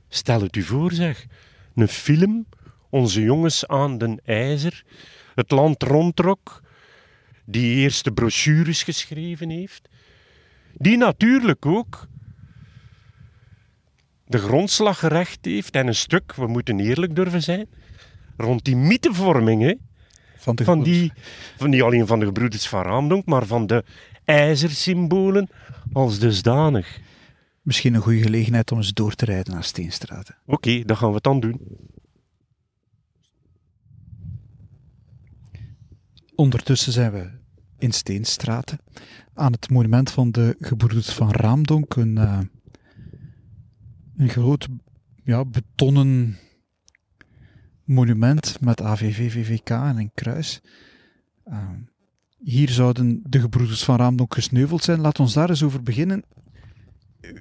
stel 0.08 0.40
het 0.40 0.56
u 0.56 0.62
voor 0.62 0.92
zeg, 0.92 1.26
een 1.74 1.88
film, 1.88 2.46
onze 2.90 3.22
jongens 3.22 3.66
aan 3.66 3.98
den 3.98 4.20
ijzer, 4.24 4.84
het 5.34 5.50
land 5.50 5.82
rondtrok, 5.82 6.62
die 7.44 7.76
eerste 7.76 8.10
brochures 8.10 8.82
geschreven 8.82 9.50
heeft, 9.50 9.88
die 10.72 10.96
natuurlijk 10.96 11.66
ook 11.66 12.06
de 14.26 14.38
grondslag 14.38 14.98
gerecht 14.98 15.44
heeft 15.44 15.74
en 15.74 15.86
een 15.86 15.94
stuk, 15.94 16.34
we 16.34 16.46
moeten 16.46 16.80
eerlijk 16.80 17.14
durven 17.14 17.42
zijn, 17.42 17.68
rond 18.36 18.64
die 18.64 18.76
mythevorming 18.76 19.62
hè, 19.62 19.74
van 20.38 20.54
de 20.54 20.64
van 20.64 20.76
gebroeders. 20.76 21.12
die, 21.12 21.22
van 21.56 21.70
niet 21.70 21.82
alleen 21.82 22.06
van 22.06 22.18
de 22.18 22.24
gebroeders 22.24 22.68
van 22.68 22.82
Raamdonk, 22.82 23.26
maar 23.26 23.46
van 23.46 23.66
de 23.66 23.84
ijzersymbolen 24.24 25.48
als 25.92 26.18
dusdanig. 26.18 27.00
Misschien 27.62 27.94
een 27.94 28.00
goede 28.00 28.22
gelegenheid 28.22 28.72
om 28.72 28.78
eens 28.78 28.92
door 28.92 29.14
te 29.14 29.24
rijden 29.24 29.52
naar 29.52 29.64
Steenstraten. 29.64 30.36
Oké, 30.46 30.82
dat 30.84 30.96
gaan 30.96 31.12
we 31.12 31.20
dan 31.20 31.40
doen. 31.40 31.60
Ondertussen 36.34 36.92
zijn 36.92 37.12
we 37.12 37.30
in 37.78 37.92
Steenstraten 37.92 38.78
aan 39.34 39.52
het 39.52 39.70
monument 39.70 40.10
van 40.10 40.30
de 40.30 40.56
gebroeders 40.60 41.10
van 41.10 41.30
Raamdonk. 41.30 41.94
Een, 41.96 42.18
eh, 42.18 42.40
een 44.16 44.28
groot 44.28 44.68
ja, 45.24 45.44
betonnen 45.44 46.38
monument 47.88 48.60
met 48.60 48.82
AVV, 48.82 49.32
VVK 49.32 49.70
en 49.70 49.98
een 49.98 50.10
kruis. 50.14 50.60
Eh, 51.44 51.68
hier 52.38 52.68
zouden 52.68 53.22
de 53.24 53.40
gebroeders 53.40 53.84
van 53.84 53.96
Raamdonk 53.96 54.34
gesneuveld 54.34 54.82
zijn. 54.82 55.00
Laat 55.00 55.20
ons 55.20 55.34
daar 55.34 55.48
eens 55.48 55.62
over 55.62 55.82
beginnen. 55.82 56.24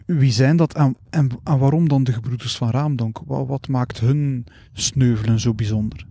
Wie 0.05 0.31
zijn 0.31 0.57
dat 0.57 0.73
en, 0.73 0.97
en, 1.09 1.29
waarom 1.43 1.87
dan 1.87 2.03
de 2.03 2.13
gebroeders 2.13 2.57
van 2.57 2.69
Raamdonk? 2.69 3.19
Wat, 3.25 3.47
wat 3.47 3.67
maakt 3.67 3.99
hun 3.99 4.45
sneuvelen 4.73 5.39
zo 5.39 5.53
bijzonder? 5.53 6.07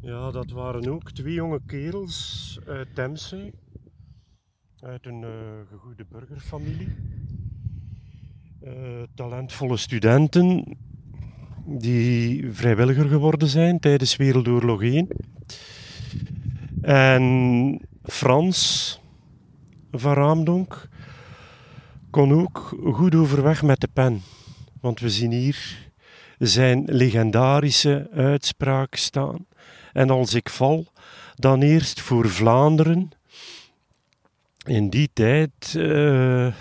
Ja, 0.00 0.30
dat 0.30 0.50
waren 0.50 0.88
ook 0.88 1.12
twee 1.12 1.34
jonge 1.34 1.60
kerels 1.66 2.58
uit 2.66 2.94
Temse. 2.94 3.52
Uit 4.80 5.06
een 5.06 5.22
uh, 5.22 5.28
gegoede 5.70 6.06
burgerfamilie. 6.10 6.88
Uh, 8.64 9.02
talentvolle 9.14 9.76
studenten 9.76 10.76
die 11.78 12.48
vrijwilliger 12.52 13.08
geworden 13.08 13.48
zijn 13.48 13.80
tijdens 13.80 14.16
Wereldoorlog 14.16 14.82
1. 14.82 15.08
En 16.82 17.80
Frans 18.02 19.00
van 19.92 20.12
Raamdonk 20.12 20.88
kon 22.10 22.32
ook 22.32 22.76
goed 22.92 23.14
overweg 23.14 23.62
met 23.62 23.80
de 23.80 23.88
pen. 23.92 24.22
Want 24.80 25.00
we 25.00 25.10
zien 25.10 25.32
hier 25.32 25.90
zijn 26.38 26.82
legendarische 26.86 28.10
uitspraak 28.14 28.94
staan. 28.94 29.46
En 29.92 30.10
als 30.10 30.34
ik 30.34 30.48
val, 30.48 30.86
dan 31.34 31.62
eerst 31.62 32.00
voor 32.00 32.28
Vlaanderen. 32.28 33.10
In 34.66 34.90
die 34.90 35.10
tijd 35.12 35.74
uh, 35.76 36.52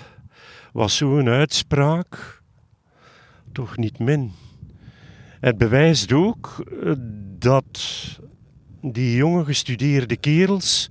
was 0.73 0.97
zo'n 0.97 1.27
uitspraak 1.27 2.41
toch 3.51 3.77
niet 3.77 3.99
min. 3.99 4.33
Het 5.39 5.57
bewijst 5.57 6.11
ook 6.13 6.65
eh, 6.83 6.91
dat 7.37 7.79
die 8.81 9.15
jonge 9.15 9.45
gestudeerde 9.45 10.17
kerels 10.17 10.89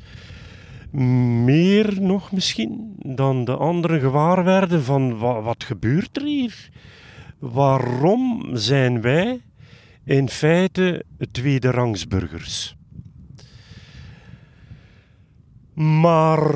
meer 1.45 2.01
nog 2.01 2.33
misschien 2.33 2.95
dan 2.99 3.45
de 3.45 3.57
anderen 3.57 4.01
gewaar 4.01 4.45
werden 4.45 4.83
van 4.83 5.19
wat, 5.19 5.45
wat 5.45 5.65
gebeurt 5.65 6.17
er 6.17 6.25
hier? 6.25 6.71
Waarom 7.39 8.51
zijn 8.53 9.01
wij 9.01 9.41
in 10.05 10.29
feite 10.29 11.05
tweederangsburgers? 11.31 12.77
Maar 15.75 16.55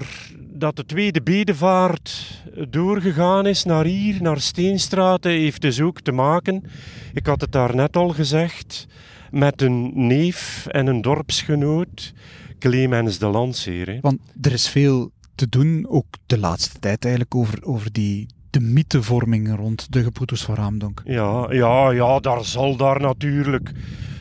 dat 0.62 0.76
de 0.76 0.84
tweede 0.84 1.22
bedevaart 1.22 2.42
doorgegaan 2.68 3.46
is 3.46 3.64
naar 3.64 3.84
hier, 3.84 4.22
naar 4.22 4.40
Steenstraten, 4.40 5.30
heeft 5.30 5.60
dus 5.60 5.80
ook 5.80 6.00
te 6.00 6.12
maken, 6.12 6.64
ik 7.12 7.26
had 7.26 7.40
het 7.40 7.52
daar 7.52 7.74
net 7.74 7.96
al 7.96 8.08
gezegd, 8.08 8.86
met 9.30 9.62
een 9.62 10.06
neef 10.06 10.66
en 10.66 10.86
een 10.86 11.02
dorpsgenoot, 11.02 12.12
Clemens 12.58 13.18
de 13.18 13.26
Landseer. 13.26 13.98
Want 14.00 14.18
er 14.40 14.52
is 14.52 14.68
veel 14.68 15.10
te 15.34 15.48
doen, 15.48 15.86
ook 15.88 16.06
de 16.26 16.38
laatste 16.38 16.78
tijd 16.78 17.02
eigenlijk, 17.04 17.34
over, 17.34 17.64
over 17.64 17.92
die, 17.92 18.26
de 18.50 18.60
mythevorming 18.60 19.56
rond 19.56 19.92
de 19.92 20.02
gebroeders 20.02 20.42
van 20.42 20.54
Raamdonk. 20.54 21.02
Ja, 21.04 21.46
ja, 21.52 21.90
ja, 21.90 22.18
daar 22.18 22.44
zal 22.44 22.76
daar 22.76 23.00
natuurlijk... 23.00 23.72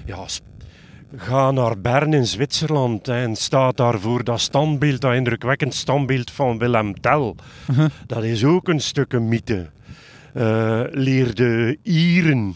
Ja, 0.05 0.27
ga 1.15 1.51
naar 1.51 1.79
Bern 1.81 2.13
in 2.13 2.27
Zwitserland 2.27 3.07
en 3.07 3.35
staat 3.35 3.77
daar 3.77 3.99
voor 3.99 4.23
dat 4.23 4.39
standbeeld, 4.39 5.01
dat 5.01 5.13
indrukwekkend 5.13 5.73
standbeeld 5.73 6.31
van 6.31 6.57
Willem 6.57 7.01
Tell. 7.01 7.33
Uh-huh. 7.69 7.89
Dat 8.05 8.23
is 8.23 8.43
ook 8.43 8.67
een 8.67 8.79
stuk 8.79 9.13
een 9.13 9.27
mythe. 9.27 9.69
Uh, 10.37 10.81
leer 10.89 11.35
de 11.35 11.77
Ieren, 11.83 12.55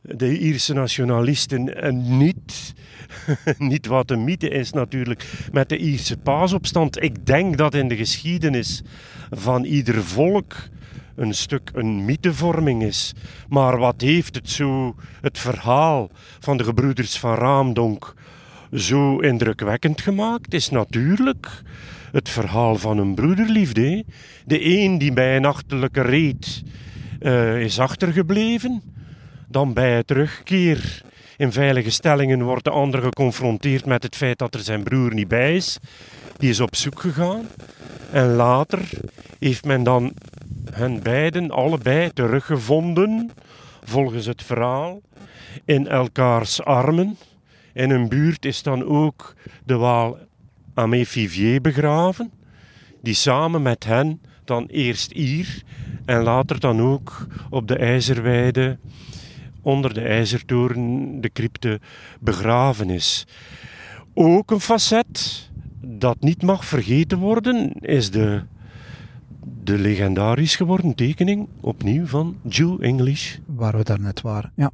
de 0.00 0.38
Ierse 0.38 0.72
nationalisten, 0.72 1.82
en 1.82 2.18
niet, 2.18 2.74
niet 3.58 3.86
wat 3.86 4.10
een 4.10 4.24
mythe 4.24 4.48
is 4.48 4.72
natuurlijk, 4.72 5.24
met 5.52 5.68
de 5.68 5.76
Ierse 5.76 6.16
paasopstand. 6.16 7.02
Ik 7.02 7.26
denk 7.26 7.56
dat 7.56 7.74
in 7.74 7.88
de 7.88 7.96
geschiedenis 7.96 8.82
van 9.30 9.64
ieder 9.64 10.04
volk 10.04 10.54
een 11.16 11.34
stuk 11.34 11.70
een 11.74 12.04
mythevorming 12.04 12.82
is. 12.82 13.12
Maar 13.48 13.78
wat 13.78 14.00
heeft 14.00 14.34
het 14.34 14.50
zo, 14.50 14.94
het 15.20 15.38
verhaal 15.38 16.10
van 16.40 16.56
de 16.56 16.64
gebroeders 16.64 17.18
van 17.18 17.34
Raamdonk, 17.34 18.14
zo 18.72 19.18
indrukwekkend 19.18 20.00
gemaakt? 20.00 20.54
Is 20.54 20.70
natuurlijk 20.70 21.62
het 22.12 22.28
verhaal 22.28 22.76
van 22.76 22.98
een 22.98 23.14
broederliefde. 23.14 24.04
De 24.44 24.64
een 24.64 24.98
die 24.98 25.12
bij 25.12 25.36
een 25.36 25.44
achterlijke 25.44 26.02
reet 26.02 26.62
uh, 27.20 27.60
is 27.60 27.78
achtergebleven, 27.78 28.82
dan 29.48 29.72
bij 29.72 29.96
het 29.96 30.06
terugkeer 30.06 31.02
in 31.36 31.52
veilige 31.52 31.90
stellingen 31.90 32.42
wordt 32.42 32.64
de 32.64 32.70
ander 32.70 33.02
geconfronteerd 33.02 33.86
met 33.86 34.02
het 34.02 34.16
feit 34.16 34.38
dat 34.38 34.54
er 34.54 34.60
zijn 34.60 34.82
broer 34.82 35.14
niet 35.14 35.28
bij 35.28 35.56
is. 35.56 35.78
Die 36.36 36.50
is 36.50 36.60
op 36.60 36.76
zoek 36.76 37.00
gegaan. 37.00 37.46
En 38.10 38.34
later 38.34 38.80
heeft 39.38 39.64
men 39.64 39.82
dan 39.82 40.12
hen 40.70 41.02
beiden 41.02 41.50
allebei 41.50 42.10
teruggevonden, 42.12 43.30
volgens 43.84 44.26
het 44.26 44.42
verhaal, 44.42 45.00
in 45.64 45.88
elkaars 45.88 46.62
armen. 46.62 47.16
In 47.72 47.90
een 47.90 48.08
buurt 48.08 48.44
is 48.44 48.62
dan 48.62 48.84
ook 48.84 49.34
de 49.64 49.76
Waal 49.76 50.18
Amé 50.74 51.06
Fivier 51.06 51.60
begraven, 51.60 52.32
die 53.02 53.14
samen 53.14 53.62
met 53.62 53.84
hen 53.84 54.20
dan 54.44 54.66
eerst 54.66 55.12
hier 55.12 55.62
en 56.04 56.22
later 56.22 56.60
dan 56.60 56.80
ook 56.80 57.26
op 57.50 57.68
de 57.68 57.76
IJzerweide 57.78 58.78
onder 59.62 59.94
de 59.94 60.00
IJzertoren, 60.00 61.20
de 61.20 61.30
crypte, 61.32 61.80
begraven 62.20 62.90
is. 62.90 63.26
Ook 64.14 64.50
een 64.50 64.60
facet 64.60 65.48
dat 65.80 66.20
niet 66.20 66.42
mag 66.42 66.64
vergeten 66.64 67.18
worden 67.18 67.72
is 67.72 68.10
de 68.10 68.42
de 69.64 69.78
legendarisch 69.78 70.56
geworden 70.56 70.94
tekening, 70.94 71.48
opnieuw 71.60 72.06
van 72.06 72.36
Jew 72.48 72.84
English. 72.84 73.36
Waar 73.46 73.76
we 73.76 73.84
daarnet 73.84 74.20
waren, 74.20 74.52
ja. 74.54 74.70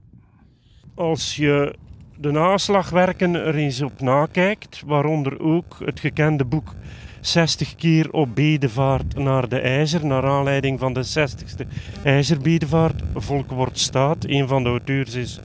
Als 0.95 1.37
je 1.37 1.75
de 2.17 2.31
naslagwerken 2.31 3.35
er 3.35 3.55
eens 3.55 3.83
op 3.83 4.01
nakijkt, 4.01 4.83
waaronder 4.87 5.41
ook 5.41 5.77
het 5.85 6.01
gekende 6.01 6.45
boek 6.45 6.75
60 7.21 7.75
keer 7.75 8.13
op 8.13 8.35
bedevaart 8.35 9.19
naar 9.19 9.49
de 9.49 9.61
IJzer, 9.61 10.07
naar 10.07 10.25
aanleiding 10.25 10.79
van 10.79 10.93
de 10.93 11.05
60ste 11.05 11.67
IJzerbedevaart. 12.03 13.03
Volk 13.15 13.51
wordt 13.51 13.79
staat. 13.79 14.25
Een 14.25 14.49
van 14.49 14.63
de 14.63 14.69
auteurs 14.69 15.15
is 15.15 15.41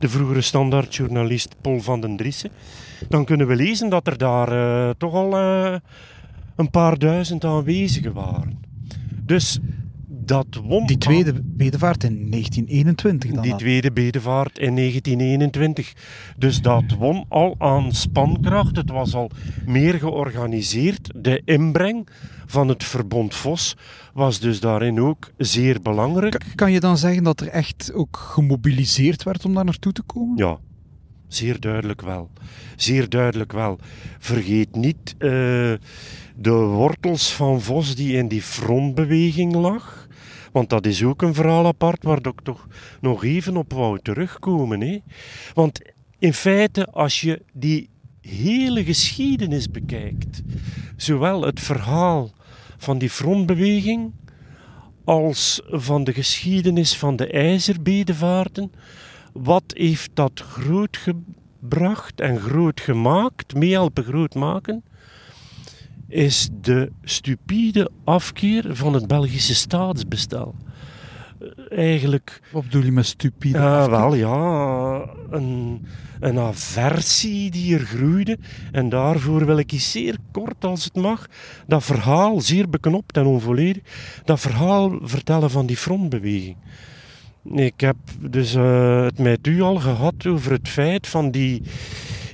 de 0.00 0.08
vroegere 0.08 0.40
standaardjournalist 0.40 1.56
Paul 1.60 1.80
van 1.80 2.00
den 2.00 2.16
Driessen. 2.16 2.50
Dan 3.08 3.24
kunnen 3.24 3.46
we 3.46 3.56
lezen 3.56 3.88
dat 3.88 4.06
er 4.06 4.18
daar 4.18 4.52
uh, 4.52 4.90
toch 4.98 5.14
al 5.14 5.40
uh, 5.40 5.74
een 6.56 6.70
paar 6.70 6.98
duizend 6.98 7.44
aanwezigen 7.44 8.12
waren. 8.12 8.65
Dus 9.26 9.58
dat 10.26 10.46
won. 10.64 10.86
Die 10.86 10.98
tweede 10.98 11.32
bedevaart 11.44 12.04
in 12.04 12.30
1921 12.30 13.30
dan? 13.30 13.42
Die 13.42 13.56
tweede 13.56 13.92
bedevaart 13.92 14.58
in 14.58 14.76
1921. 14.76 15.92
Dus 16.36 16.62
dat 16.62 16.84
won 16.98 17.24
al 17.28 17.54
aan 17.58 17.92
spankracht. 17.92 18.76
Het 18.76 18.90
was 18.90 19.14
al 19.14 19.30
meer 19.66 19.94
georganiseerd. 19.94 21.10
De 21.14 21.42
inbreng 21.44 22.08
van 22.46 22.68
het 22.68 22.84
Verbond 22.84 23.34
Vos 23.34 23.76
was 24.14 24.40
dus 24.40 24.60
daarin 24.60 25.00
ook 25.00 25.30
zeer 25.36 25.82
belangrijk. 25.82 26.44
Kan 26.54 26.72
je 26.72 26.80
dan 26.80 26.98
zeggen 26.98 27.22
dat 27.22 27.40
er 27.40 27.48
echt 27.48 27.92
ook 27.94 28.16
gemobiliseerd 28.16 29.22
werd 29.22 29.44
om 29.44 29.54
daar 29.54 29.64
naartoe 29.64 29.92
te 29.92 30.02
komen? 30.02 30.36
Ja, 30.36 30.58
zeer 31.28 31.60
duidelijk 31.60 32.02
wel. 32.02 32.30
Zeer 32.76 33.08
duidelijk 33.08 33.52
wel. 33.52 33.78
Vergeet 34.18 34.76
niet. 34.76 35.14
Uh, 35.18 35.72
de 36.38 36.50
wortels 36.50 37.32
van 37.32 37.60
Vos 37.60 37.94
die 37.94 38.16
in 38.16 38.28
die 38.28 38.42
frontbeweging 38.42 39.54
lag. 39.54 40.06
Want 40.52 40.70
dat 40.70 40.86
is 40.86 41.02
ook 41.02 41.22
een 41.22 41.34
verhaal 41.34 41.66
apart 41.66 42.02
waar 42.02 42.26
ik 42.26 42.40
toch 42.42 42.66
nog 43.00 43.24
even 43.24 43.56
op 43.56 43.72
wou 43.72 43.98
terugkomen. 44.02 44.80
Hè? 44.80 44.98
Want 45.54 45.80
in 46.18 46.32
feite, 46.32 46.86
als 46.86 47.20
je 47.20 47.42
die 47.52 47.88
hele 48.20 48.84
geschiedenis 48.84 49.70
bekijkt, 49.70 50.42
zowel 50.96 51.42
het 51.42 51.60
verhaal 51.60 52.30
van 52.76 52.98
die 52.98 53.10
frontbeweging 53.10 54.12
als 55.04 55.60
van 55.66 56.04
de 56.04 56.12
geschiedenis 56.12 56.96
van 56.96 57.16
de 57.16 57.26
ijzerbedevaarten, 57.26 58.72
wat 59.32 59.64
heeft 59.66 60.10
dat 60.14 60.40
groot 60.40 60.96
gebracht 60.96 62.20
en 62.20 62.38
groot 62.38 62.80
gemaakt, 62.80 63.54
mee 63.54 63.72
helpen 63.72 64.04
groot 64.04 64.34
maken? 64.34 64.84
Is 66.08 66.48
de 66.60 66.92
stupide 67.02 67.90
afkeer 68.04 68.76
van 68.76 68.94
het 68.94 69.06
Belgische 69.06 69.54
staatsbestel. 69.54 70.54
Eh, 71.40 71.78
eigenlijk... 71.78 72.40
Wat 72.52 72.62
bedoel 72.62 72.82
je 72.82 72.92
met 72.92 73.06
stupide 73.06 73.58
uh, 73.58 73.86
Wel 73.86 74.14
ja, 74.14 75.08
een, 75.30 75.86
een 76.20 76.38
aversie 76.38 77.50
die 77.50 77.74
er 77.74 77.84
groeide. 77.84 78.38
En 78.72 78.88
daarvoor 78.88 79.46
wil 79.46 79.58
ik 79.58 79.72
eens 79.72 79.90
zeer 79.90 80.16
kort, 80.32 80.64
als 80.64 80.84
het 80.84 80.94
mag, 80.94 81.26
dat 81.66 81.84
verhaal, 81.84 82.40
zeer 82.40 82.68
beknopt 82.68 83.16
en 83.16 83.26
onvolledig, 83.26 83.82
dat 84.24 84.40
verhaal 84.40 84.98
vertellen 85.02 85.50
van 85.50 85.66
die 85.66 85.76
frontbeweging. 85.76 86.56
Ik 87.54 87.80
heb 87.80 87.96
dus 88.20 88.54
uh, 88.54 89.02
het 89.02 89.18
met 89.18 89.46
u 89.46 89.60
al 89.60 89.76
gehad 89.76 90.26
over 90.26 90.52
het 90.52 90.68
feit 90.68 91.06
van 91.06 91.30
die, 91.30 91.62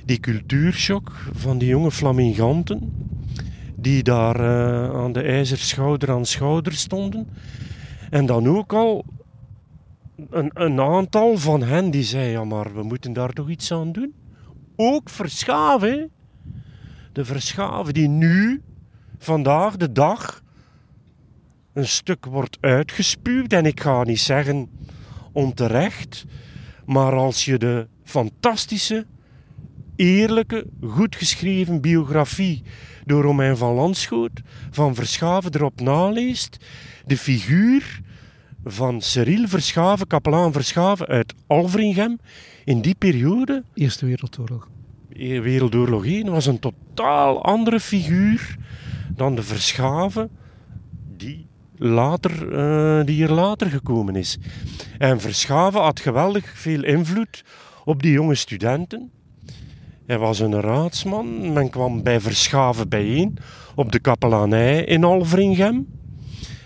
die 0.05 0.19
cultuurshock 0.19 1.11
van 1.33 1.57
die 1.57 1.67
jonge 1.67 1.91
flaminganten 1.91 2.91
die 3.83 4.03
daar 4.03 4.39
uh, 4.39 5.01
aan 5.01 5.11
de 5.11 5.21
ijzer 5.21 5.57
schouder 5.57 6.11
aan 6.11 6.25
schouder 6.25 6.73
stonden. 6.73 7.27
En 8.09 8.25
dan 8.25 8.47
ook 8.47 8.73
al 8.73 9.05
een, 10.29 10.51
een 10.53 10.79
aantal 10.79 11.37
van 11.37 11.63
hen 11.63 11.91
die 11.91 12.03
zei, 12.03 12.29
ja 12.29 12.43
maar 12.43 12.73
we 12.73 12.83
moeten 12.83 13.13
daar 13.13 13.33
toch 13.33 13.49
iets 13.49 13.71
aan 13.71 13.91
doen. 13.91 14.13
ook 14.75 15.09
Verschaven. 15.09 16.11
De 17.11 17.25
Verschaven 17.25 17.93
die 17.93 18.07
nu, 18.07 18.61
vandaag 19.17 19.77
de 19.77 19.91
dag, 19.91 20.43
een 21.73 21.87
stuk 21.87 22.25
wordt 22.25 22.57
uitgespuwd. 22.61 23.53
En 23.53 23.65
ik 23.65 23.79
ga 23.79 24.03
niet 24.03 24.19
zeggen 24.19 24.69
onterecht, 25.31 26.25
maar 26.85 27.13
als 27.13 27.45
je 27.45 27.57
de 27.57 27.87
fantastische, 28.03 29.05
eerlijke, 29.95 30.65
goed 30.81 31.15
geschreven 31.15 31.81
biografie 31.81 32.63
door 33.05 33.23
Romein 33.23 33.57
van 33.57 33.73
Landschoot 33.73 34.41
van 34.71 34.95
Verschaven 34.95 35.55
erop 35.55 35.81
naleest, 35.81 36.57
de 37.05 37.17
figuur 37.17 38.01
van 38.63 39.01
Cyril 39.01 39.47
Verschaven, 39.47 40.07
kapelaan 40.07 40.51
Verschaven 40.51 41.07
uit 41.07 41.33
Alveringem, 41.47 42.19
in 42.65 42.81
die 42.81 42.95
periode, 42.95 43.63
Eerste 43.73 44.05
Wereldoorlog. 44.05 44.69
Wereldoorlog 45.41 46.05
1, 46.05 46.31
was 46.31 46.45
een 46.45 46.59
totaal 46.59 47.43
andere 47.43 47.79
figuur 47.79 48.55
dan 49.15 49.35
de 49.35 49.43
Verschaven 49.43 50.29
die, 51.17 51.47
later, 51.77 52.53
eh, 52.53 53.05
die 53.05 53.23
er 53.23 53.31
later 53.31 53.69
gekomen 53.69 54.15
is. 54.15 54.37
En 54.97 55.21
Verschaven 55.21 55.81
had 55.81 55.99
geweldig 55.99 56.57
veel 56.57 56.83
invloed 56.83 57.43
op 57.85 58.01
die 58.01 58.11
jonge 58.11 58.35
studenten. 58.35 59.11
Hij 60.05 60.17
was 60.17 60.39
een 60.39 60.61
raadsman. 60.61 61.53
Men 61.53 61.69
kwam 61.69 62.03
bij 62.03 62.19
Verschaven 62.19 62.89
bijeen 62.89 63.37
op 63.75 63.91
de 63.91 63.99
kapelanij 63.99 64.83
in 64.83 65.03
Alveringem. 65.03 65.87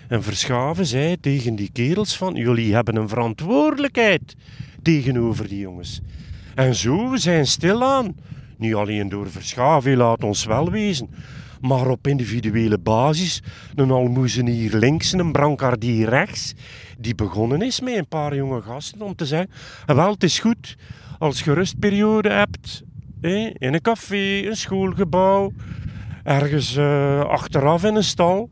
En 0.08 0.22
Verschaven 0.22 0.86
zei 0.86 1.20
tegen 1.20 1.54
die 1.54 1.70
kerels 1.72 2.16
van, 2.16 2.34
jullie 2.34 2.74
hebben 2.74 2.96
een 2.96 3.08
verantwoordelijkheid 3.08 4.34
tegenover 4.82 5.48
die 5.48 5.58
jongens. 5.58 6.00
En 6.54 6.74
zo 6.74 7.16
zijn 7.16 7.46
stilaan, 7.46 8.16
niet 8.56 8.74
alleen 8.74 9.08
door 9.08 9.30
Verschaven, 9.30 9.96
laat 9.96 10.24
ons 10.24 10.44
wel 10.44 10.70
wezen, 10.70 11.08
maar 11.60 11.88
op 11.88 12.06
individuele 12.06 12.78
basis, 12.78 13.42
een 13.74 13.90
almoezenier 13.90 14.76
links 14.76 15.12
en 15.12 15.18
een 15.18 15.32
brancardier 15.32 16.08
rechts, 16.08 16.54
die 16.98 17.14
begonnen 17.14 17.62
is 17.62 17.80
met 17.80 17.96
een 17.96 18.08
paar 18.08 18.36
jonge 18.36 18.60
gasten 18.60 19.02
om 19.02 19.14
te 19.14 19.26
zeggen, 19.26 19.50
"Ah, 19.86 19.96
wel, 19.96 20.12
het 20.12 20.22
is 20.22 20.38
goed 20.38 20.76
als 21.18 21.40
je 21.40 21.52
rustperiode 21.52 22.30
hebt, 22.30 22.82
in 23.20 23.74
een 23.74 23.80
café, 23.80 24.46
een 24.46 24.56
schoolgebouw, 24.56 25.52
ergens 26.24 26.76
eh, 26.76 27.20
achteraf 27.20 27.84
in 27.84 27.94
een 27.94 28.04
stal, 28.04 28.50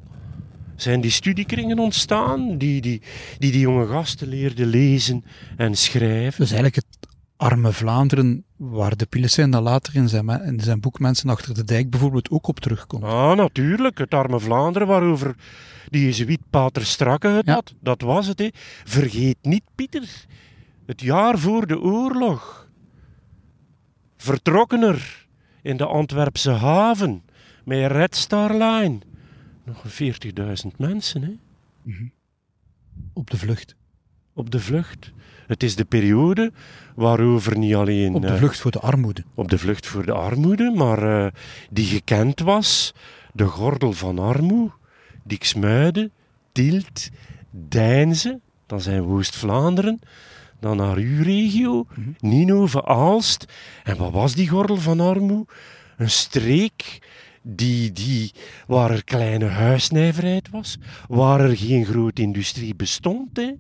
zijn 0.77 1.01
die 1.01 1.11
studiekringen 1.11 1.79
ontstaan 1.79 2.59
die 2.59 2.81
die, 2.81 3.03
die 3.39 3.51
die 3.53 3.61
jonge 3.61 3.87
gasten 3.87 4.29
leerden 4.29 4.67
lezen 4.67 5.25
en 5.57 5.75
schrijven. 5.75 6.41
Dus 6.41 6.53
eigenlijk 6.53 6.75
het 6.75 7.09
arme 7.37 7.73
Vlaanderen, 7.73 8.45
waar 8.57 8.97
de 8.97 9.07
Pilesen 9.07 9.51
dan 9.51 9.63
later 9.63 9.95
in 9.97 10.09
zijn, 10.09 10.29
in 10.29 10.61
zijn 10.61 10.81
boek 10.81 10.99
Mensen 10.99 11.29
achter 11.31 11.55
de 11.55 11.65
dijk 11.65 11.91
bijvoorbeeld 11.91 12.31
ook 12.31 12.47
op 12.47 12.61
terugkomt. 12.61 13.05
Ah, 13.05 13.37
natuurlijk, 13.37 13.99
het 13.99 14.15
arme 14.15 14.41
Vlaanderen 14.41 14.89
waarover 14.89 15.35
die 15.89 16.05
jezuïet 16.05 16.41
Pater 16.51 16.87
Strakke 16.87 17.29
het 17.29 17.47
Ja. 17.47 17.53
had. 17.55 17.75
Dat 17.81 18.01
was 18.01 18.27
het, 18.27 18.39
hè. 18.39 18.49
Vergeet 18.85 19.37
niet, 19.43 19.63
Pieter, 19.75 20.09
het 20.87 21.01
jaar 21.01 21.39
voor 21.39 21.67
de 21.67 21.81
oorlog. 21.81 22.66
Vertrokken 24.17 24.83
er 24.83 25.27
in 25.63 25.77
de 25.77 25.87
Antwerpse 25.87 26.51
haven 26.51 27.23
met 27.65 27.91
Red 27.93 28.17
Star 28.17 28.53
Line. 28.53 28.99
Nog 29.65 29.85
een 29.85 30.15
40.000 30.71 30.77
mensen, 30.77 31.23
hè. 31.23 31.33
Op 33.13 33.31
de 33.31 33.37
vlucht. 33.37 33.75
op 34.33 34.51
de 34.51 34.61
vlucht. 34.61 35.13
Het 35.47 35.63
is 35.63 35.77
de 35.77 35.85
periode 35.85 36.53
waarover 36.95 37.59
niet 37.59 37.75
alleen 37.75 38.15
Op 38.15 38.23
de 38.23 38.29
eh, 38.29 38.37
vlucht 38.37 38.59
voor 38.59 38.71
de 38.71 38.81
armoede. 38.81 39.25
op 39.35 39.49
de 39.49 39.59
vlucht 39.59 39.87
voor 39.87 40.07
de 40.07 40.13
armoede, 40.13 40.73
maar 40.77 41.25
eh, 41.25 41.33
die 41.71 41.87
gekend 41.87 42.41
was, 42.41 42.95
de 43.33 43.45
gordel 43.45 43.93
van 43.93 44.19
armoe, 44.19 44.71
Diksmuiden, 45.25 46.13
Tielt, 46.53 47.09
Deinze, 47.51 48.41
dan 48.67 48.81
zijn 48.81 49.07
we 49.07 49.13
Oost-Vlaanderen, 49.13 50.01
dan 50.61 50.77
naar 50.77 50.97
uw 50.97 51.23
regio, 51.23 51.87
Mhm. 51.95 52.11
Ninove, 52.21 52.85
Aalst. 52.85 53.53
En 53.85 53.97
wat 53.97 54.13
was 54.13 54.35
die 54.35 54.49
gordel 54.49 54.77
van 54.77 55.01
armoe? 55.01 55.47
Een 55.97 56.11
streek 56.11 56.99
die, 57.43 57.93
die, 57.93 58.33
waar 58.67 58.91
er 58.91 59.05
kleine 59.05 59.45
huisnijverheid 59.47 60.51
was, 60.51 60.79
waar 61.09 61.41
er 61.41 61.57
geen 61.57 61.85
grote 61.85 62.23
industrie 62.23 62.75
bestond. 62.75 63.37
Hè? 63.37 63.51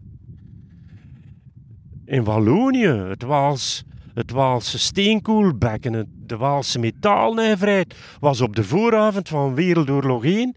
In 2.05 2.25
Wallonië, 2.25 2.87
het 2.87 3.23
Waals, 3.23 3.85
het 4.15 4.31
Waalse 4.31 4.79
steenkoolbekken, 4.79 5.93
het- 5.93 6.07
de 6.27 6.37
Waalse 6.37 6.79
metaalnijverheid, 6.79 7.95
was 8.21 8.41
op 8.41 8.57
de 8.57 8.65
vooravond 8.65 9.29
van 9.29 9.55
Wereldoorlog 9.55 10.25
1 10.25 10.55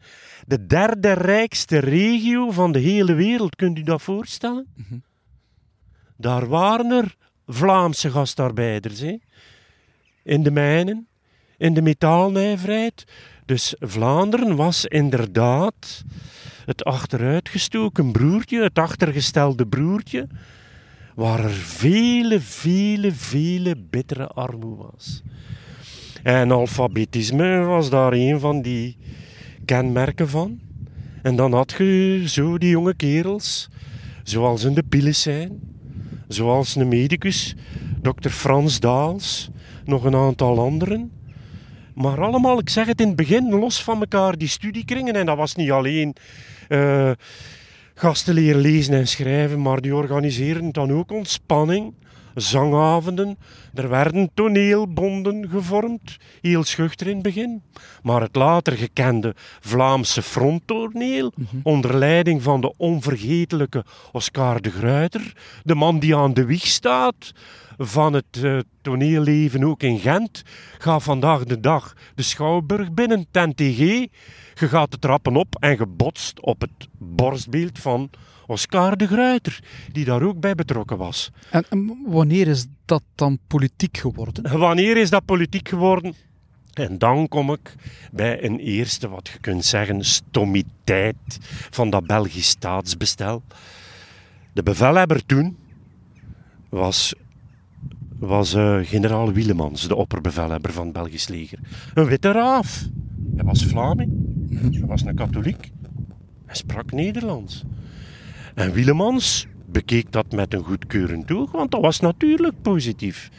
de 0.47 0.65
derde 0.65 1.13
rijkste 1.13 1.77
regio 1.77 2.51
van 2.51 2.71
de 2.71 2.79
hele 2.79 3.13
wereld. 3.13 3.55
Kunt 3.55 3.77
u 3.77 3.83
dat 3.83 4.01
voorstellen? 4.01 4.67
Mhm. 4.75 4.95
Daar 6.19 6.47
waren 6.47 6.91
er 6.91 7.15
Vlaamse 7.47 8.11
gastarbeiders, 8.11 8.99
hè? 8.99 9.17
in 10.23 10.43
de 10.43 10.51
mijnen, 10.51 11.07
in 11.57 11.73
de 11.73 11.81
metaalnijverheid. 11.81 13.05
Dus 13.45 13.75
Vlaanderen 13.79 14.55
was 14.55 14.85
inderdaad 14.85 16.03
het 16.65 16.83
achteruitgestoken 16.83 18.11
broertje, 18.11 18.61
het 18.63 18.79
achtergestelde 18.79 19.67
broertje, 19.67 20.27
waar 21.15 21.43
er 21.43 21.49
vele, 21.49 22.39
vele, 22.39 23.11
vele 23.11 23.75
bittere 23.89 24.27
armoe 24.27 24.75
was. 24.77 25.23
En 26.23 26.51
alfabetisme 26.51 27.59
was 27.59 27.89
daar 27.89 28.13
een 28.13 28.39
van 28.39 28.61
die 28.61 28.97
kenmerken 29.65 30.29
van. 30.29 30.59
En 31.21 31.35
dan 31.35 31.53
had 31.53 31.75
je 31.77 32.23
zo 32.25 32.57
die 32.57 32.69
jonge 32.69 32.93
kerels, 32.93 33.69
zoals 34.23 34.63
in 34.63 34.73
de 34.73 34.83
Piles 34.83 35.21
zijn, 35.21 35.68
zoals 36.29 36.75
een 36.75 36.87
medicus, 36.87 37.55
dokter 38.01 38.31
Frans 38.31 38.79
Daals, 38.79 39.49
nog 39.85 40.03
een 40.03 40.15
aantal 40.15 40.59
anderen. 40.59 41.11
Maar 41.93 42.21
allemaal, 42.21 42.59
ik 42.59 42.69
zeg 42.69 42.87
het 42.87 43.01
in 43.01 43.07
het 43.07 43.15
begin, 43.15 43.49
los 43.49 43.83
van 43.83 43.99
elkaar, 43.99 44.37
die 44.37 44.47
studiekringen. 44.47 45.15
En 45.15 45.25
dat 45.25 45.37
was 45.37 45.55
niet 45.55 45.71
alleen 45.71 46.15
eh, 46.67 47.11
gasten 47.93 48.33
leren 48.33 48.61
lezen 48.61 48.93
en 48.93 49.07
schrijven, 49.07 49.61
maar 49.61 49.81
die 49.81 49.95
organiseerden 49.95 50.71
dan 50.71 50.91
ook 50.91 51.11
ontspanning, 51.11 51.93
zangavonden. 52.35 53.37
Er 53.73 53.89
werden 53.89 54.31
toneelbonden 54.33 55.49
gevormd, 55.49 56.17
heel 56.41 56.63
schuchter 56.63 57.07
in 57.07 57.13
het 57.13 57.23
begin. 57.23 57.63
Maar 58.03 58.21
het 58.21 58.35
later 58.35 58.73
gekende 58.73 59.35
Vlaamse 59.59 60.21
fronttoneel, 60.21 61.33
onder 61.63 61.97
leiding 61.97 62.43
van 62.43 62.61
de 62.61 62.73
onvergetelijke 62.77 63.85
Oscar 64.11 64.61
de 64.61 64.71
Gruyter, 64.71 65.33
de 65.63 65.75
man 65.75 65.99
die 65.99 66.15
aan 66.15 66.33
de 66.33 66.45
wieg 66.45 66.65
staat 66.65 67.31
van 67.77 68.13
het 68.13 68.43
eh, 68.43 68.57
toneelleven 68.81 69.63
ook 69.63 69.83
in 69.83 69.99
Gent, 69.99 70.43
gaat 70.77 71.03
vandaag 71.03 71.43
de 71.43 71.59
dag 71.59 71.93
de 72.15 72.23
Schouwburg 72.23 72.91
binnen, 72.91 73.27
ten 73.31 73.55
TG. 73.55 73.77
Je 74.53 74.67
gaat 74.67 74.91
de 74.91 74.99
trappen 74.99 75.35
op 75.35 75.55
en 75.59 75.69
je 75.69 75.85
botst 75.85 76.41
op 76.41 76.61
het 76.61 76.87
borstbeeld 76.97 77.79
van 77.79 78.09
Oscar 78.49 78.97
de 78.97 79.07
Gruyter, 79.07 79.59
die 79.91 80.05
daar 80.05 80.21
ook 80.21 80.39
bij 80.39 80.55
betrokken 80.55 80.97
was. 80.97 81.31
En, 81.51 81.65
en 81.69 81.97
wanneer 82.05 82.47
is 82.47 82.65
dat 82.85 83.03
dan 83.15 83.39
politiek 83.47 83.97
geworden? 83.97 84.57
Wanneer 84.59 84.97
is 84.97 85.09
dat 85.09 85.25
politiek 85.25 85.69
geworden? 85.69 86.13
En 86.73 86.97
dan 86.97 87.27
kom 87.27 87.51
ik 87.51 87.75
bij 88.11 88.43
een 88.43 88.59
eerste, 88.59 89.09
wat 89.09 89.27
je 89.27 89.39
kunt 89.39 89.65
zeggen, 89.65 90.05
stommiteit 90.05 91.37
van 91.69 91.89
dat 91.89 92.07
Belgisch 92.07 92.47
staatsbestel. 92.47 93.43
De 94.53 94.63
bevelhebber 94.63 95.25
toen 95.25 95.57
was, 96.69 97.13
was 98.19 98.53
eh, 98.53 98.79
generaal 98.81 99.31
Wielemans, 99.31 99.87
de 99.87 99.95
opperbevelhebber 99.95 100.73
van 100.73 100.83
het 100.83 100.93
Belgisch 100.93 101.27
leger. 101.27 101.59
Een 101.93 102.05
witte 102.05 102.31
raaf. 102.31 102.85
Hij 103.35 103.45
was 103.45 103.65
Vlaming, 103.65 104.11
hij 104.71 104.85
was 104.85 105.01
een 105.01 105.15
katholiek. 105.15 105.71
Hij 106.45 106.55
sprak 106.55 106.91
Nederlands. 106.91 107.63
En 108.59 108.71
Wielemans 108.71 109.47
bekeek 109.65 110.11
dat 110.11 110.31
met 110.31 110.53
een 110.53 110.63
goedkeurend 110.63 111.31
oog, 111.31 111.51
want 111.51 111.71
dat 111.71 111.81
was 111.81 111.99
natuurlijk 111.99 112.61
positief. 112.61 113.29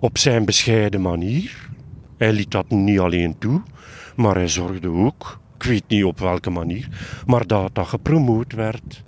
Op 0.00 0.18
zijn 0.18 0.44
bescheiden 0.44 1.00
manier. 1.00 1.68
Hij 2.16 2.32
liet 2.32 2.50
dat 2.50 2.70
niet 2.70 2.98
alleen 2.98 3.38
toe, 3.38 3.62
maar 4.16 4.34
hij 4.34 4.48
zorgde 4.48 4.88
ook, 4.88 5.40
ik 5.56 5.62
weet 5.62 5.88
niet 5.88 6.04
op 6.04 6.18
welke 6.18 6.50
manier, 6.50 6.88
maar 7.26 7.46
dat 7.46 7.74
dat 7.74 7.86
gepromoot 7.86 8.52
werd. 8.52 9.02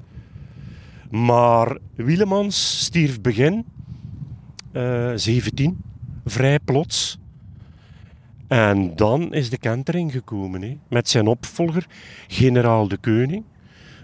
Maar 1.11 1.79
Wielemans 1.95 2.85
stierf 2.85 3.21
begin 3.21 3.65
eh 4.73 5.13
17, 5.15 5.79
vrij 6.25 6.59
plots. 6.59 7.19
En 8.49 8.97
dan 8.97 9.35
is 9.35 9.51
de 9.51 9.59
kentering 9.59 10.13
gekomen, 10.13 10.63
hè, 10.63 10.79
met 10.89 11.09
zijn 11.09 11.27
opvolger, 11.27 11.87
generaal 12.27 12.89
de 12.89 12.97
Keuning, 12.97 13.45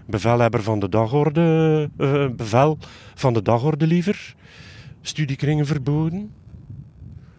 bevelhebber 0.07 0.63
van 0.63 0.79
de 0.79 0.89
dagorde, 0.89 1.89
eh, 1.97 2.27
bevel 2.35 2.77
van 3.15 3.33
de 3.33 3.41
dagorde 3.41 3.87
liever, 3.87 4.35
studiekringen 5.01 5.65
verboden, 5.65 6.31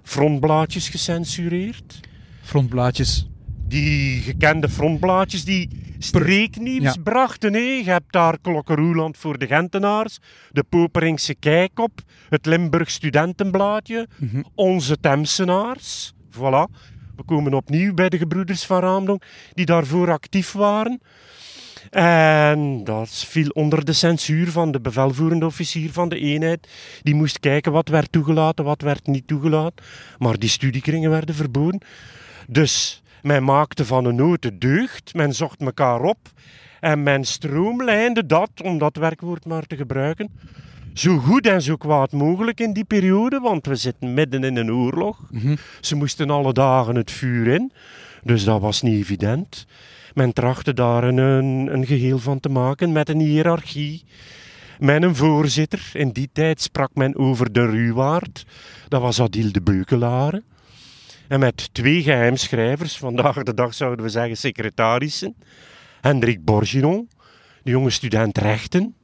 frontblaadjes 0.03 0.89
gecensureerd. 0.89 2.01
Frontblaadjes. 2.43 3.29
Die 3.69 4.21
gekende 4.21 4.69
frontblaadjes 4.69 5.45
die 5.45 5.69
streeknieuws 5.99 6.95
Ja. 6.95 7.03
brachten. 7.03 7.53
Hè. 7.53 7.59
Je 7.59 7.83
hebt 7.91 8.13
daar 8.13 8.39
Klokkeroeland 8.41 9.17
voor 9.17 9.39
de 9.39 9.47
Gentenaars, 9.47 10.19
de 10.53 10.63
Poperingse 10.69 11.35
Kijkop, 11.35 12.01
het 12.29 12.47
Limburg 12.47 12.91
Studentenblaadje, 12.91 14.09
Mhm. 14.19 14.43
onze 14.55 14.97
Temsenaars. 15.01 16.13
Voilà. 16.31 16.71
We 17.17 17.23
komen 17.27 17.55
opnieuw 17.55 17.95
bij 17.95 18.09
de 18.09 18.19
gebroeders 18.19 18.65
van 18.67 18.81
Raamdong, 18.81 19.23
die 19.55 19.67
daarvoor 19.67 20.11
actief 20.11 20.53
waren. 20.53 21.01
En 21.91 22.85
dat 22.85 23.11
viel 23.11 23.49
onder 23.49 23.85
de 23.85 23.93
censuur 23.93 24.51
van 24.51 24.73
de 24.73 24.81
bevelvoerende 24.81 25.47
officier 25.47 25.93
van 25.93 26.09
de 26.09 26.19
eenheid. 26.19 26.69
Die 27.03 27.15
moest 27.15 27.41
kijken 27.41 27.73
wat 27.73 27.89
werd 27.89 28.13
toegelaten, 28.13 28.65
wat 28.65 28.83
werd 28.83 29.07
niet 29.07 29.27
toegelaten. 29.27 29.85
Maar 30.19 30.39
die 30.39 30.49
studiekringen 30.49 31.11
werden 31.11 31.35
verboden. 31.35 31.81
Dus 32.49 33.03
men 33.23 33.45
maakte 33.45 33.85
van 33.85 34.05
een 34.05 34.37
de 34.41 34.59
deugd, 34.59 35.15
men 35.15 35.35
zocht 35.35 35.61
elkaar 35.61 36.01
op 36.01 36.19
en 36.81 37.03
men 37.03 37.25
stroomlijnde 37.25 38.27
dat, 38.27 38.51
om 38.63 38.79
dat 38.79 38.97
werkwoord 38.97 39.45
maar 39.45 39.67
te 39.67 39.77
gebruiken, 39.77 40.29
zo 40.95 41.19
goed 41.19 41.47
en 41.47 41.63
zo 41.63 41.77
kwaad 41.77 42.13
mogelijk 42.13 42.61
in 42.61 42.73
die 42.73 42.85
periode, 42.85 43.41
want 43.41 43.67
we 43.67 43.75
zitten 43.75 44.15
midden 44.15 44.45
in 44.45 44.57
een 44.57 44.73
oorlog. 44.73 45.19
Mhm. 45.31 45.57
Ze 45.81 45.97
moesten 45.97 46.31
alle 46.31 46.53
dagen 46.53 46.95
het 46.95 47.11
vuur 47.11 47.47
in, 47.47 47.73
dus 48.23 48.45
dat 48.45 48.61
was 48.61 48.83
niet 48.83 49.01
evident. 49.01 49.67
Men 50.15 50.33
trachtte 50.33 50.75
daar 50.75 51.05
een, 51.05 51.19
een, 51.73 51.87
geheel 51.87 52.19
van 52.19 52.41
te 52.41 52.49
maken 52.49 52.93
met 52.93 53.09
een 53.09 53.21
hiërarchie, 53.21 54.05
met 54.79 55.03
een 55.03 55.17
voorzitter. 55.17 55.91
In 55.93 56.11
die 56.11 56.31
tijd 56.33 56.61
sprak 56.61 56.91
men 56.95 57.17
over 57.17 57.53
de 57.53 57.67
ruwaard, 57.67 58.47
dat 58.89 59.01
was 59.01 59.21
Adil 59.21 59.53
de 59.53 59.63
Beukelare. 59.63 60.43
En 61.29 61.41
met 61.41 61.75
twee 61.75 62.03
geheimschrijvers, 62.03 62.97
vandaag 62.97 63.43
de 63.43 63.55
dag 63.55 63.75
zouden 63.75 64.05
we 64.05 64.11
zeggen 64.11 64.37
secretarissen. 64.37 65.35
Hendrik 66.01 66.45
Borgiron, 66.45 67.09
de 67.63 67.71
jonge 67.71 67.91
student 67.91 68.39
rechten. 68.39 68.95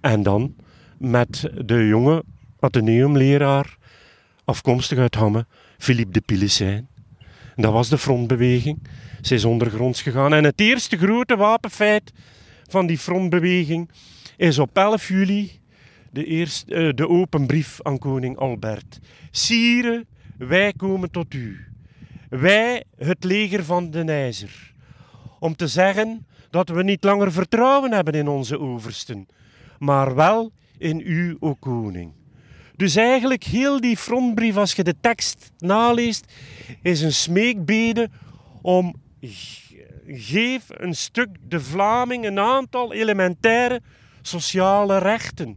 En 0.00 0.22
dan 0.22 0.54
met 0.98 1.50
de 1.64 1.86
jonge 1.86 2.24
ateneumleraar, 2.60 3.76
afkomstig 4.44 4.98
uit 4.98 5.14
Hamme, 5.14 5.46
Philippe 5.78 6.12
de 6.12 6.20
Pilissijn. 6.20 6.88
En 7.56 7.62
dat 7.62 7.72
was 7.72 7.88
de 7.88 7.98
frontbeweging. 7.98 8.78
Ze 9.20 9.34
is 9.34 9.44
ondergronds 9.44 10.02
gegaan. 10.02 10.34
En 10.34 10.44
het 10.44 10.60
eerste 10.60 10.96
grote 10.96 11.36
wapenfeit 11.36 12.12
van 12.68 12.86
die 12.86 12.98
frontbeweging 12.98 13.90
is 14.36 14.58
op 14.58 14.76
11 14.76 15.08
juli 15.08 15.60
de, 16.10 16.24
eerste, 16.24 16.74
eh, 16.74 16.94
de 16.94 17.08
open 17.08 17.46
brief 17.46 17.78
aan 17.82 17.98
koning 17.98 18.36
Albert. 18.36 18.98
Sire, 19.30 20.06
wij 20.38 20.72
komen 20.72 21.10
tot 21.10 21.34
u. 21.34 21.64
Wij, 22.28 22.84
het 22.96 23.24
leger 23.24 23.64
van 23.64 23.90
de 23.90 24.04
IJzer. 24.04 24.72
Om 25.38 25.56
te 25.56 25.66
zeggen 25.66 26.26
dat 26.50 26.68
we 26.68 26.82
niet 26.82 27.04
langer 27.04 27.32
vertrouwen 27.32 27.92
hebben 27.92 28.14
in 28.14 28.28
onze 28.28 28.60
oversten, 28.60 29.26
maar 29.78 30.14
wel 30.14 30.52
in 30.78 31.02
u, 31.04 31.36
o 31.40 31.54
koning. 31.54 32.12
Dus 32.76 32.96
eigenlijk 32.96 33.44
heel 33.44 33.80
die 33.80 33.96
frontbrief, 33.96 34.56
als 34.56 34.72
je 34.72 34.84
de 34.84 34.94
tekst 35.00 35.52
naleest, 35.58 36.32
is 36.82 37.00
een 37.00 37.12
smeekbede 37.12 38.08
om 38.62 38.94
geef 40.06 40.64
een 40.68 40.94
stuk 40.94 41.28
de 41.48 41.60
Vlaming 41.60 42.24
een 42.24 42.38
aantal 42.38 42.92
elementaire 42.92 43.80
sociale 44.22 44.98
rechten. 44.98 45.56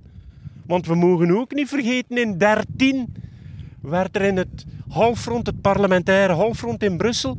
Want 0.66 0.86
we 0.86 0.96
mogen 0.96 1.38
ook 1.38 1.54
niet 1.54 1.68
vergeten, 1.68 2.18
in 2.18 2.38
13 2.38 3.16
werd 3.82 4.16
er 4.16 4.22
in 4.22 4.38
het 4.38 4.66
halfrond, 4.90 5.48
het 5.48 5.62
parlementaire 5.62 6.34
halfrond 6.34 6.84
in 6.84 6.98
Brussel, 6.98 7.38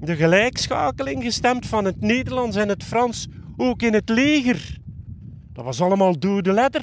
de 0.00 0.16
gelijkschakeling 0.16 1.22
gestemd 1.22 1.66
van 1.66 1.84
het 1.84 2.00
Nederlands 2.00 2.56
en 2.56 2.68
het 2.68 2.84
Frans, 2.84 3.26
ook 3.56 3.82
in 3.82 3.92
het 3.92 4.08
leger. 4.08 4.78
Dat 5.52 5.64
was 5.64 5.80
allemaal 5.80 6.18
dode 6.18 6.52
letter. 6.52 6.82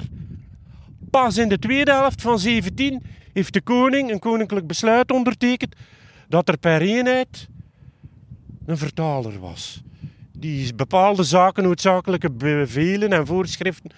Pas 1.10 1.38
in 1.38 1.49
de 1.49 1.60
tweede 1.60 1.91
helft 1.91 2.21
van 2.21 2.39
17 2.39 3.03
heeft 3.34 3.53
de 3.53 3.62
koning 3.62 4.12
een 4.12 4.19
koninklijk 4.19 4.67
besluit 4.67 5.12
ondertekend 5.12 5.75
dat 6.27 6.49
er 6.49 6.58
per 6.58 6.82
eenheid 6.82 7.47
een 8.67 8.77
vertaler 8.77 9.39
was. 9.39 9.82
Die 10.32 10.73
bepaalde 10.73 11.23
zaken, 11.23 11.63
noodzakelijke 11.63 12.32
bevelen 12.32 13.13
en 13.13 13.25
voorschriften 13.25 13.91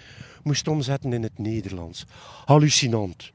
moest 0.43 0.67
omzetten 0.67 1.13
in 1.13 1.23
het 1.23 1.37
Nederlands. 1.37 2.05
Hallucinant. 2.45 3.31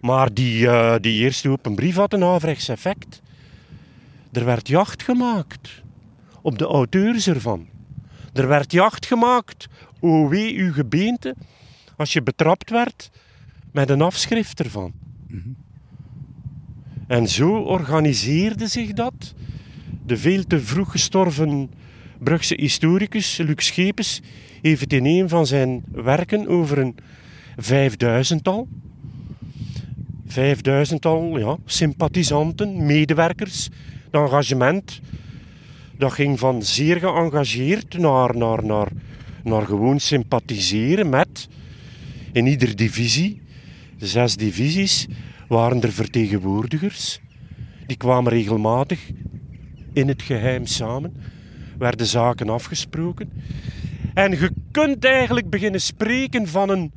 Maar 0.00 0.34
die, 0.34 0.68
eh, 0.68 0.94
die 1.00 1.22
eerste 1.22 1.48
open 1.48 1.74
brief 1.74 1.96
had 1.96 2.12
een 2.12 2.24
averechts 2.24 2.68
effect. 2.68 3.22
Er 4.32 4.44
werd 4.44 4.68
jacht 4.68 5.02
gemaakt 5.02 5.82
op 6.42 6.58
de 6.58 6.64
auteurs 6.64 7.26
ervan. 7.26 7.66
Er 8.32 8.48
werd 8.48 8.72
jacht 8.72 9.06
gemaakt, 9.06 9.66
o 10.00 10.28
wee 10.28 10.58
uw 10.58 10.72
gebeente, 10.72 11.34
als 11.96 12.12
je 12.12 12.22
betrapt 12.22 12.70
werd 12.70 13.10
met 13.72 13.90
een 13.90 14.02
afschrift 14.02 14.60
ervan. 14.60 14.92
En 17.06 17.28
zo 17.28 17.56
organiseerde 17.56 18.66
zich 18.66 18.92
dat. 18.92 19.34
De 20.06 20.16
veel 20.16 20.44
te 20.44 20.60
vroeg 20.60 20.90
gestorven 20.90 21.70
Brugse 22.18 22.54
historicus 22.60 23.36
Lux 23.36 23.66
Schepens 23.66 24.20
heeft 24.62 24.92
in 24.92 25.06
een 25.06 25.28
van 25.28 25.46
zijn 25.46 25.84
werken 25.92 26.48
over 26.48 26.78
een 26.78 26.96
vijfduizendtal. 27.56 28.68
Vijfduizendtal 30.26 31.38
ja, 31.38 31.56
sympathisanten, 31.64 32.86
medewerkers. 32.86 33.68
Het 34.10 34.22
engagement 34.22 35.00
dat 35.98 36.12
ging 36.12 36.38
van 36.38 36.62
zeer 36.62 36.96
geëngageerd 36.96 37.98
naar, 37.98 38.36
naar, 38.36 38.64
naar, 38.64 38.88
naar 39.44 39.66
gewoon 39.66 40.00
sympathiseren 40.00 41.08
met 41.08 41.48
in 42.32 42.46
ieder 42.46 42.76
divisie, 42.76 43.40
zes 43.96 44.36
divisies, 44.36 45.06
waren 45.48 45.82
er 45.82 45.92
vertegenwoordigers. 45.92 47.20
Die 47.86 47.96
kwamen 47.96 48.32
regelmatig 48.32 49.00
in 49.96 50.08
het 50.08 50.22
geheim 50.22 50.66
samen, 50.66 51.14
werden 51.78 52.06
zaken 52.06 52.48
afgesproken. 52.48 53.30
En 54.14 54.30
je 54.30 54.50
kunt 54.70 55.04
eigenlijk 55.04 55.50
beginnen 55.50 55.80
spreken 55.80 56.46
van 56.46 56.68
een 56.70 56.92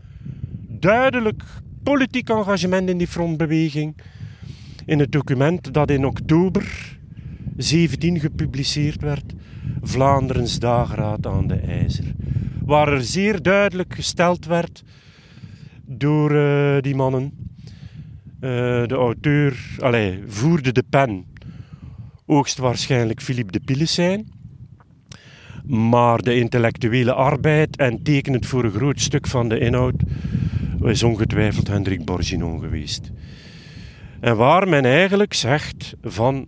duidelijk 0.68 1.44
politiek 1.84 2.30
engagement 2.30 2.90
in 2.90 2.98
die 2.98 3.08
frontbeweging 3.08 3.96
in 4.86 5.00
het 5.00 5.12
document 5.12 5.74
dat 5.74 5.90
in 5.90 6.06
oktober 6.06 6.98
17 7.58 8.20
gepubliceerd 8.20 9.02
werd, 9.02 9.34
Vlaanderens 9.82 10.60
dageraad 10.60 11.26
aan 11.26 11.48
de 11.48 11.56
IJzer. 11.56 12.14
Waar 12.66 12.94
er 12.94 13.04
zeer 13.04 13.42
duidelijk 13.42 13.96
gesteld 13.96 14.46
werd 14.46 14.84
door 15.86 16.36
eh, 16.36 16.82
die 16.82 16.96
mannen. 16.96 17.32
Eh, 18.40 18.50
de 18.86 18.96
auteur 18.96 19.78
allee, 19.80 20.24
voerde 20.28 20.72
de 20.72 20.84
pen, 20.90 21.26
hoogstwaarschijnlijk 22.30 23.22
Philippe 23.22 23.52
de 23.52 23.60
Pilesijn. 23.60 24.28
Maar 25.66 26.22
de 26.22 26.36
intellectuele 26.36 27.14
arbeid 27.14 27.78
en 27.78 28.04
tekenend 28.04 28.46
voor 28.46 28.64
een 28.64 28.72
groot 28.72 29.02
stuk 29.02 29.28
van 29.28 29.50
de 29.50 29.60
inhoud 29.60 29.96
is 30.82 31.04
ongetwijfeld 31.04 31.68
Hendrik 31.68 32.06
Borginon 32.06 32.60
geweest. 32.60 33.12
En 34.20 34.38
waar 34.38 34.68
men 34.68 34.86
eigenlijk 34.86 35.34
zegt 35.34 35.96
van 36.02 36.46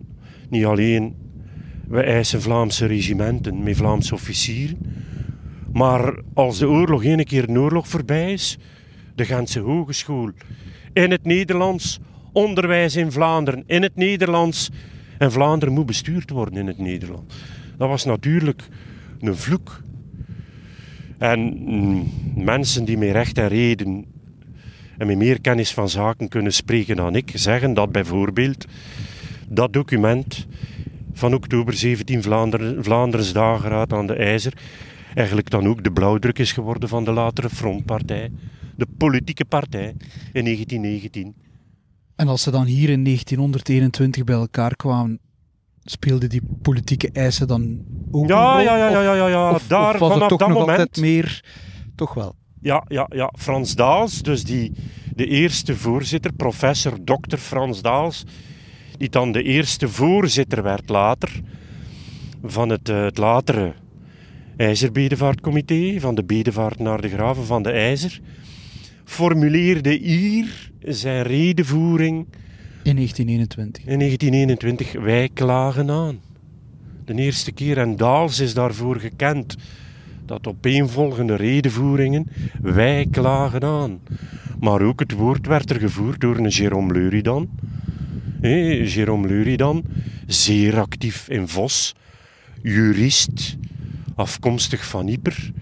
niet 0.48 0.64
alleen 0.64 1.16
we 1.88 2.02
eisen 2.02 2.42
Vlaamse 2.42 2.86
regimenten 2.86 3.62
met 3.62 3.76
Vlaamse 3.76 4.14
officieren, 4.14 4.78
maar 5.72 6.14
als 6.34 6.58
de 6.58 6.68
oorlog 6.68 7.04
ene 7.04 7.24
keer 7.24 7.48
een 7.48 7.58
oorlog 7.58 7.88
voorbij 7.88 8.32
is, 8.32 8.58
de 9.14 9.24
Gentse 9.24 9.60
Hogeschool 9.60 10.30
in 10.92 11.10
het 11.10 11.24
Nederlands, 11.24 11.98
onderwijs 12.32 12.96
in 12.96 13.12
Vlaanderen 13.12 13.64
in 13.66 13.82
het 13.82 13.96
Nederlands 13.96 14.70
en 15.22 15.32
Vlaanderen 15.32 15.74
moet 15.74 15.86
bestuurd 15.86 16.30
worden 16.30 16.56
in 16.56 16.66
het 16.66 16.78
Nederlands. 16.78 17.34
Dat 17.76 17.88
was 17.88 18.04
natuurlijk 18.04 18.62
een 19.20 19.36
vloek. 19.36 19.80
En 21.18 21.40
mm, 21.40 22.10
mensen 22.34 22.84
die 22.84 22.98
met 22.98 23.10
recht 23.10 23.38
en 23.38 23.48
reden 23.48 24.04
en 24.98 25.06
met 25.06 25.16
meer 25.16 25.40
kennis 25.40 25.74
van 25.74 25.88
zaken 25.88 26.28
kunnen 26.28 26.52
spreken 26.52 26.96
dan 26.96 27.16
ik, 27.16 27.30
zeggen 27.34 27.74
dat 27.74 27.92
bijvoorbeeld 27.92 28.66
dat 29.48 29.72
document 29.72 30.46
van 31.12 31.34
oktober 31.34 31.74
17 31.74 32.22
Vlaanderen, 32.22 32.84
Vlaanderens 32.84 33.32
dageraad 33.32 33.92
aan 33.92 34.06
de 34.06 34.14
IJzer 34.14 34.52
eigenlijk 35.14 35.50
dan 35.50 35.66
ook 35.66 35.84
de 35.84 35.92
blauwdruk 35.92 36.38
is 36.38 36.52
geworden 36.52 36.88
van 36.88 37.04
de 37.04 37.12
latere 37.12 37.50
Frontpartij, 37.50 38.30
de 38.76 38.86
politieke 38.98 39.44
partij 39.44 39.94
in 40.32 40.44
1919. 40.44 41.41
En 42.16 42.28
als 42.28 42.42
ze 42.42 42.50
dan 42.50 42.64
hier 42.64 42.88
in 42.88 43.04
1921 43.04 44.24
bij 44.24 44.34
elkaar 44.34 44.76
kwamen, 44.76 45.18
speelden 45.84 46.28
die 46.28 46.42
politieke 46.62 47.10
eisen 47.12 47.46
dan 47.46 47.84
ook 48.10 48.28
Ja, 48.28 48.50
een 48.50 48.56
rol? 48.56 48.64
ja, 48.64 48.76
ja, 48.76 49.00
ja, 49.02 49.14
ja, 49.14 49.26
ja. 49.26 49.50
Of, 49.50 49.66
daar 49.66 49.94
of 49.94 49.98
was 50.00 50.08
het 50.08 50.12
vanaf 50.12 50.28
toch 50.28 50.38
dat 50.38 50.48
nog 50.48 50.58
moment. 50.58 50.78
altijd 50.78 50.96
meer... 51.00 51.44
Toch 51.94 52.14
wel. 52.14 52.34
Ja, 52.60 52.84
ja, 52.88 53.06
ja. 53.14 53.32
Frans 53.38 53.74
Daals, 53.74 54.22
dus 54.22 54.44
die, 54.44 54.72
de 55.14 55.26
eerste 55.26 55.76
voorzitter, 55.76 56.32
professor 56.32 56.98
Dr. 57.04 57.36
Frans 57.36 57.82
Daals, 57.82 58.24
die 58.96 59.08
dan 59.08 59.32
de 59.32 59.42
eerste 59.42 59.88
voorzitter 59.88 60.62
werd 60.62 60.88
later 60.88 61.40
van 62.42 62.68
het, 62.68 62.88
eh, 62.88 63.02
het 63.02 63.18
latere 63.18 63.74
IJzerbedevaartcomité, 64.56 66.00
van 66.00 66.14
de 66.14 66.24
bedevaart 66.24 66.78
naar 66.78 67.00
de 67.00 67.08
graven 67.08 67.44
van 67.44 67.62
de 67.62 67.70
IJzer, 67.70 68.20
formuleerde 69.12 69.90
hier 69.90 70.70
zijn 70.80 71.22
redenvoering 71.22 72.26
In 72.82 72.94
1921. 72.94 73.84
in 73.86 73.98
1921. 73.98 74.92
Wij 74.92 75.28
klagen 75.34 75.90
aan. 75.90 76.20
De 77.04 77.14
eerste 77.14 77.52
keer 77.52 77.78
en 77.78 77.96
Daals 77.96 78.40
is 78.40 78.54
daarvoor 78.54 79.00
gekend 79.00 79.56
dat 80.26 80.46
opeenvolgende 80.46 81.34
redenvoeringen 81.36 82.26
wij 82.62 83.06
klagen 83.10 83.64
aan. 83.64 84.00
Maar 84.60 84.82
ook 84.82 85.00
het 85.00 85.12
woord 85.12 85.46
werd 85.46 85.70
er 85.70 85.80
gevoerd 85.80 86.20
door 86.20 86.36
een 86.36 86.52
Jérôme 86.52 86.92
Luridan. 86.92 87.50
Hé, 88.40 88.86
Jérôme 88.94 89.26
Luridan, 89.26 89.84
zeer 90.26 90.80
actief 90.80 91.28
in 91.28 91.48
Vos, 91.48 91.94
jurist, 92.62 93.56
afkomstig 94.14 94.86
van 94.86 95.08
Yper. 95.08 95.52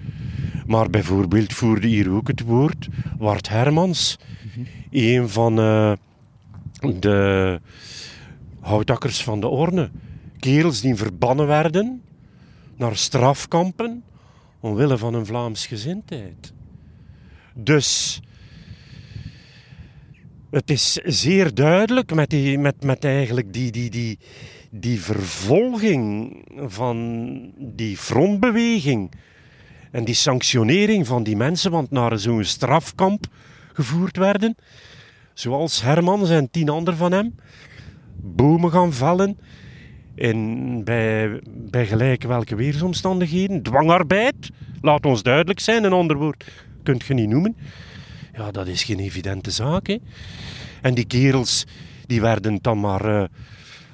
Maar 0.71 0.91
bijvoorbeeld 0.91 1.53
voerde 1.53 1.87
hier 1.87 2.11
ook 2.11 2.29
het 2.29 2.41
woord 2.41 2.89
Wart 3.19 3.49
Hermans, 3.49 4.19
een 4.91 5.29
van 5.29 5.59
eh, 5.59 5.93
de 7.01 7.61
houtakkers 8.61 9.23
van 9.23 9.41
de 9.41 9.47
Orne. 9.47 9.91
Kerels 10.39 10.81
die 10.81 10.95
verbannen 10.95 11.47
werden 11.47 12.03
naar 12.77 12.97
strafkampen 12.97 14.05
omwille 14.61 14.99
van 14.99 15.15
hun 15.15 15.27
Vlaams 15.27 15.67
gezindheid. 15.67 16.53
Dus 17.55 18.21
het 20.51 20.71
is 20.71 20.93
zeer 21.05 21.55
duidelijk 21.55 22.15
met, 22.15 22.31
die, 22.31 22.59
met, 22.59 22.85
met 22.85 23.05
eigenlijk 23.05 23.53
die, 23.53 23.71
die, 23.71 23.91
die, 23.91 24.19
die 24.71 25.01
vervolging 25.01 26.37
van 26.57 26.97
die 27.59 27.97
frontbeweging 27.97 29.11
en 29.91 30.05
die 30.05 30.15
sanctionering 30.15 31.07
van 31.07 31.23
die 31.23 31.37
mensen, 31.37 31.71
want 31.71 31.91
naar 31.91 32.19
zo'n 32.19 32.45
strafkamp 32.45 33.27
gevoerd 33.73 34.17
werden, 34.17 34.57
zoals 35.35 35.83
Hermans 35.83 36.31
en 36.31 36.51
tien 36.51 36.69
anderen 36.69 36.99
van 36.99 37.13
hem, 37.13 37.35
bomen 38.17 38.71
gaan 38.71 38.93
vallen 38.93 39.39
in, 40.15 40.85
bij, 40.85 41.41
bij 41.47 41.87
gelijk 41.87 42.23
welke 42.23 42.55
weersomstandigheden, 42.55 43.63
dwangarbeid, 43.63 44.51
laat 44.81 45.07
ons 45.07 45.23
duidelijk 45.23 45.61
zijn, 45.61 45.85
een 45.85 45.93
ander 45.93 46.17
woord 46.17 46.45
kunt 46.83 47.05
je 47.05 47.15
niet 47.15 47.29
noemen. 47.29 47.57
Ja, 48.33 48.51
dat 48.51 48.67
is 48.67 48.85
geen 48.85 48.99
evidente 48.99 49.51
zaak. 49.51 49.87
Hè? 49.87 49.97
En 50.83 50.95
die 50.95 51.05
kerels 51.05 51.67
die 52.07 52.21
werden 52.21 52.59
dan 52.63 52.81
maar 52.81 53.05
eh, 53.05 53.29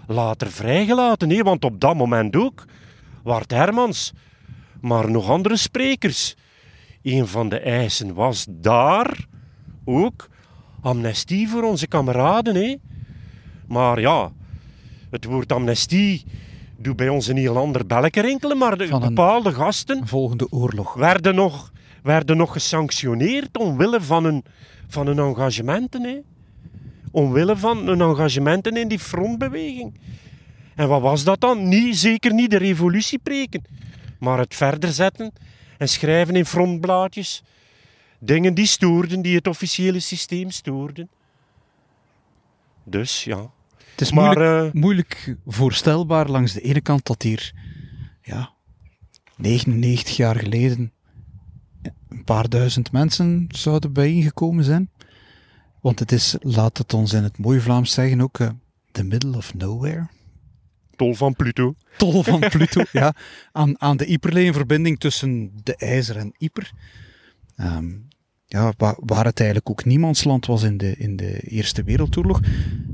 later 0.06 0.50
vrijgelaten. 0.50 1.30
Hè? 1.30 1.42
Want 1.42 1.64
op 1.64 1.80
dat 1.80 1.96
moment 1.96 2.36
ook 2.36 2.64
Wart 3.22 3.50
Hermans, 3.50 4.12
maar 4.80 5.10
nog 5.10 5.30
andere 5.30 5.56
sprekers. 5.56 6.34
Een 7.02 7.26
van 7.26 7.48
de 7.48 7.58
eisen 7.58 8.14
was 8.14 8.46
daar 8.48 9.26
ook 9.84 10.28
amnestie 10.80 11.48
voor 11.48 11.62
onze 11.62 11.86
kameraden. 11.86 12.54
Hè? 12.54 12.76
Maar 13.66 14.00
ja, 14.00 14.32
het 15.10 15.24
woord 15.24 15.52
amnestie 15.52 16.24
doet 16.76 16.96
bij 16.96 17.08
ons 17.08 17.26
een 17.26 17.36
heel 17.36 17.56
ander 17.56 17.86
belletje 17.86 18.20
rinkelen. 18.20 18.58
Maar 18.58 18.78
de 18.78 18.98
bepaalde 18.98 19.52
gasten 19.52 20.06
Volgende 20.06 20.46
oorlog. 20.50 20.94
werden 20.94 21.34
nog, 21.34 21.72
werden 22.02 22.36
nog 22.36 22.52
gesanctioneerd 22.52 23.58
omwille 23.58 24.00
van 24.00 24.24
hun, 24.24 24.44
van 24.88 25.06
hun 25.06 25.18
engagementen. 25.18 26.02
Hè? 26.02 26.18
Omwille 27.10 27.56
van 27.56 27.86
hun 27.86 28.00
engagementen 28.00 28.76
in 28.76 28.88
die 28.88 28.98
frontbeweging. 28.98 29.94
En 30.74 30.88
wat 30.88 31.00
was 31.00 31.24
dat 31.24 31.40
dan? 31.40 31.68
Niet, 31.68 31.96
zeker 31.96 32.34
niet 32.34 32.50
de 32.50 32.56
revolutie 32.56 33.18
preken, 33.18 33.62
maar 34.18 34.38
het 34.38 34.54
verder 34.54 34.92
zetten 34.92 35.32
en 35.78 35.88
schrijven 35.88 36.36
in 36.36 36.46
frontblaadjes. 36.46 37.42
Dingen 38.18 38.54
die 38.54 38.66
stoorden, 38.66 39.22
die 39.22 39.36
het 39.36 39.46
officiële 39.46 40.00
systeem 40.00 40.50
stoorden. 40.50 41.08
Dus 42.84 43.24
ja. 43.24 43.50
Het 43.90 44.00
is 44.00 44.12
Maar, 44.12 44.36
moeilijk, 44.36 44.74
eh, 44.74 44.80
moeilijk 44.80 45.36
voorstelbaar 45.46 46.28
langs 46.30 46.52
de 46.52 46.60
ene 46.60 46.80
kant 46.80 47.06
dat 47.06 47.22
hier 47.22 47.52
ja, 48.22 48.50
99 49.36 50.16
jaar 50.16 50.36
geleden 50.36 50.92
een 52.08 52.24
paar 52.24 52.48
duizend 52.48 52.92
mensen 52.92 53.46
zouden 53.48 53.92
bijeengekomen 53.92 54.64
zijn. 54.64 54.90
Want 55.80 55.98
het 55.98 56.12
is, 56.12 56.36
laat 56.40 56.78
het 56.78 56.94
ons 56.94 57.12
in 57.12 57.22
het 57.22 57.38
mooi 57.38 57.60
Vlaams 57.60 57.92
zeggen, 57.92 58.20
ook 58.20 58.38
eh, 58.38 58.48
the 58.92 59.02
middle 59.04 59.36
of 59.36 59.54
nowhere. 59.54 60.06
Tol 60.96 61.14
van 61.14 61.34
Pluto. 61.34 61.74
Tol 61.96 62.22
van 62.22 62.40
Pluto, 62.54 62.82
ja. 62.92 63.14
Aan, 63.52 63.80
aan 63.80 63.96
de 63.96 64.12
Yperlee-verbinding 64.12 64.98
tussen 64.98 65.50
de 65.62 65.76
IJzer 65.76 66.16
en 66.16 66.34
Yper. 66.38 66.70
Ehm, 67.56 67.86
ja, 68.46 68.72
waar, 68.76 68.96
waar 68.98 69.24
het 69.24 69.38
eigenlijk 69.38 69.70
ook 69.70 69.84
niemandsland 69.84 70.46
was 70.46 70.62
in 70.62 70.76
de, 70.76 70.96
in 70.96 71.16
de 71.16 71.40
Eerste 71.40 71.82
Wereldoorlog. 71.82 72.40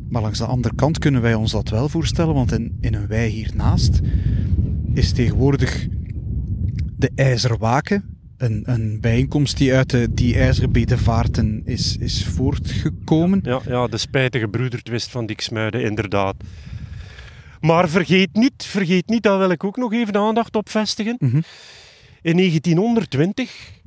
Maar 0.09 0.23
langs 0.23 0.39
de 0.39 0.45
andere 0.45 0.75
kant 0.75 0.99
kunnen 0.99 1.23
wij 1.23 1.35
ons 1.35 1.53
dat 1.53 1.69
wel 1.69 1.89
voorstellen, 1.89 2.35
want 2.35 2.53
in, 2.53 2.79
in 2.81 2.95
een 2.95 3.07
wei 3.07 3.31
hiernaast 3.31 4.01
is 4.95 5.13
tegenwoordig 5.13 5.87
de 6.97 7.11
IJzerwaken, 7.15 8.05
een, 8.37 8.63
een 8.65 9.01
bijeenkomst 9.01 9.57
die 9.57 9.75
uit 9.75 9.91
de, 9.91 10.09
die 10.15 10.39
IJzerbedevaarten 10.39 11.63
is, 11.65 11.97
is 11.97 12.27
voortgekomen. 12.27 13.41
Ja, 13.43 13.61
ja, 13.67 13.87
de 13.87 13.99
spijtige 13.99 14.49
broedertwist 14.49 15.11
van 15.11 15.27
Diksmuiden, 15.27 15.83
inderdaad. 15.83 16.37
Maar 17.63 17.89
vergeet 17.89 18.33
niet, 18.33 18.65
vergeet 18.65 19.09
niet, 19.09 19.23
daar 19.23 19.39
wil 19.39 19.51
ik 19.51 19.65
ook 19.65 19.77
nog 19.77 19.93
even 19.93 20.13
de 20.13 20.19
aandacht 20.19 20.57
op 20.57 20.69
vestigen. 20.69 21.17
Mhm. 21.19 21.41
In 22.23 22.37
1920 22.37 23.81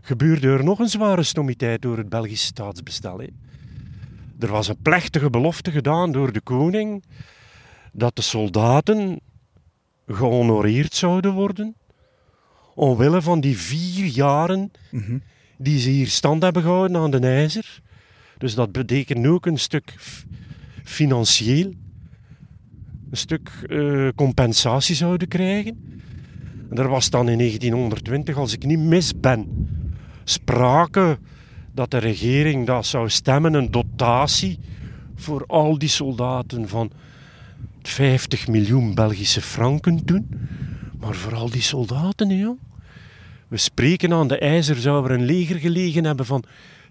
gebeurde 0.00 0.48
er 0.48 0.64
nog 0.64 0.78
een 0.78 0.88
zware 0.88 1.22
stomiteit 1.22 1.82
door 1.82 1.96
het 1.96 2.08
Belgische 2.08 2.46
staatsbestel. 2.46 3.20
Er 4.38 4.50
was 4.50 4.68
een 4.68 4.82
plechtige 4.82 5.30
belofte 5.30 5.70
gedaan 5.70 6.12
door 6.12 6.32
de 6.32 6.40
koning 6.40 7.04
dat 7.92 8.16
de 8.16 8.22
soldaten 8.22 9.20
gehonoreerd 10.06 10.94
zouden 10.94 11.32
worden 11.32 11.74
omwille 12.74 13.22
van 13.22 13.40
die 13.40 13.58
vier 13.58 14.04
jaren 14.06 14.70
Mhm. 14.90 15.18
die 15.58 15.78
ze 15.78 15.90
hier 15.90 16.08
stand 16.08 16.42
hebben 16.42 16.62
gehouden 16.62 16.96
aan 16.96 17.10
de 17.10 17.18
ijzer. 17.18 17.80
Dus 18.38 18.54
dat 18.54 18.72
betekent 18.72 19.26
ook 19.26 19.46
een 19.46 19.58
stuk 19.58 19.94
financieel, 20.84 21.72
een 23.10 23.16
stuk 23.16 23.50
eh, 23.68 24.08
compensatie 24.14 24.94
zouden 24.94 25.28
krijgen. 25.28 26.00
En 26.70 26.76
er 26.76 26.88
was 26.88 27.10
dan 27.10 27.28
in 27.28 27.38
1920, 27.38 28.36
als 28.36 28.52
ik 28.52 28.64
niet 28.64 28.78
mis 28.78 29.20
ben, 29.20 29.68
sprake 30.24 31.18
dat 31.72 31.90
de 31.90 31.98
regering 31.98 32.66
dat 32.66 32.86
zou 32.86 33.10
stemmen, 33.10 33.54
een 33.54 33.70
dotatie 33.70 34.58
voor 35.14 35.44
al 35.46 35.78
die 35.78 35.88
soldaten 35.88 36.68
van 36.68 36.90
50 37.82 38.48
miljoen 38.48 38.94
Belgische 38.94 39.40
franken 39.40 40.04
toen. 40.04 40.28
Maar 41.00 41.14
voor 41.14 41.34
al 41.34 41.50
die 41.50 41.62
soldaten, 41.62 42.36
jong. 42.36 42.58
We 43.48 43.56
spreken 43.56 44.12
aan 44.12 44.28
de 44.28 44.38
IJzer, 44.38 44.76
zou 44.76 45.04
er 45.04 45.10
een 45.10 45.24
leger 45.24 45.58
gelegen 45.58 46.04
hebben 46.04 46.26
van 46.26 46.44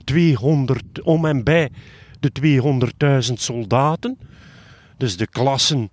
200, 0.03 1.01
om 1.01 1.25
en 1.25 1.43
bij 1.43 1.69
de 2.19 2.31
200.000 3.27 3.33
soldaten. 3.33 4.17
Dus 4.97 5.17
de 5.17 5.27
klassen 5.27 5.89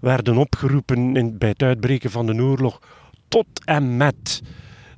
werden 0.00 0.36
opgeroepen 0.36 1.38
bij 1.38 1.48
het 1.48 1.62
uitbreken 1.62 2.10
van 2.10 2.26
de 2.26 2.42
oorlog 2.42 2.80
tot 3.28 3.46
en 3.64 3.96
met 3.96 4.42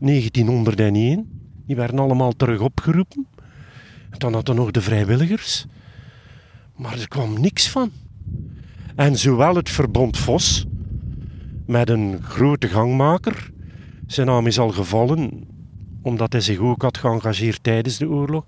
1901. 0.00 1.40
Die 1.66 1.76
werden 1.76 1.98
allemaal 1.98 2.32
terug 2.32 2.60
opgeroepen. 2.60 3.26
En 4.10 4.18
dan 4.18 4.32
hadden 4.32 4.54
nog 4.54 4.70
de 4.70 4.80
vrijwilligers. 4.80 5.66
Maar 6.76 6.98
er 6.98 7.08
kwam 7.08 7.40
niks 7.40 7.68
van. 7.68 7.90
En 8.96 9.18
zowel 9.18 9.54
het 9.54 9.70
Verbond 9.70 10.18
Vos, 10.18 10.64
met 11.66 11.88
een 11.88 12.22
grote 12.22 12.68
gangmaker, 12.68 13.50
zijn 14.06 14.26
naam 14.26 14.46
is 14.46 14.58
al 14.58 14.70
gevallen, 14.70 15.46
omdat 16.02 16.32
hij 16.32 16.40
zich 16.40 16.58
ook 16.58 16.82
had 16.82 16.98
geëngageerd 16.98 17.62
tijdens 17.62 17.96
de 17.98 18.08
oorlog. 18.08 18.44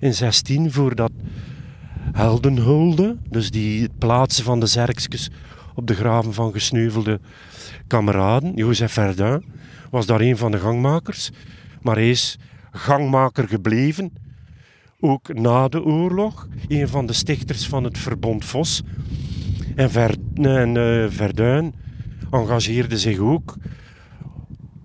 In 0.00 0.14
16 0.14 0.72
voor 0.72 0.94
dat 0.94 1.12
heldenhulde, 2.12 3.16
dus 3.28 3.50
die 3.50 3.88
plaatsen 3.98 4.44
van 4.44 4.60
de 4.60 4.66
zerkjes 4.66 5.30
op 5.74 5.86
de 5.86 5.94
graven 5.94 6.34
van 6.34 6.52
gesneuvelde 6.52 7.20
kameraden. 7.86 8.54
Jozef 8.54 8.92
Verdun 8.92 9.44
was 9.90 10.06
daar 10.06 10.20
een 10.20 10.36
van 10.36 10.50
de 10.50 10.58
gangmakers, 10.58 11.30
maar 11.82 11.94
hij 11.94 12.10
is 12.10 12.38
gangmaker 12.70 13.48
gebleven. 13.48 14.12
Ook 15.00 15.34
na 15.34 15.68
de 15.68 15.84
oorlog, 15.84 16.48
een 16.68 16.88
van 16.88 17.06
de 17.06 17.12
stichters 17.12 17.68
van 17.68 17.84
het 17.84 17.98
Verbond 17.98 18.44
Vos. 18.44 18.82
En, 19.76 19.90
Ver, 19.90 20.16
eh, 20.34 21.10
Verduin 21.10 21.74
engageerde 22.30 22.98
zich 22.98 23.18
ook 23.18 23.56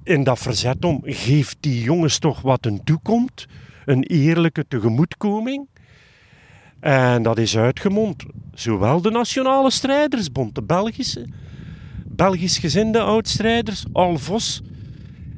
in 0.10 0.24
dat 0.24 0.40
verzet 0.40 0.86
om, 0.86 1.02
geeft 1.04 1.58
die 1.60 1.84
jongens 1.84 2.20
toch 2.20 2.42
wat 2.42 2.66
een 2.66 2.84
toekomt, 2.84 3.46
een 3.86 4.04
eerlijke 4.04 4.66
tegemoetkoming. 4.68 5.68
En 6.80 7.24
dat 7.24 7.38
is 7.38 7.58
uitgemond. 7.58 8.24
Zowel 8.54 9.02
de 9.02 9.10
Nationale 9.10 9.72
Strijdersbond, 9.72 10.56
de 10.56 10.64
Belgische, 10.64 11.28
Belgisch 12.06 12.58
gezinde 12.58 13.00
oudstrijders, 13.00 13.86
Al 13.92 14.18
Vos, 14.18 14.62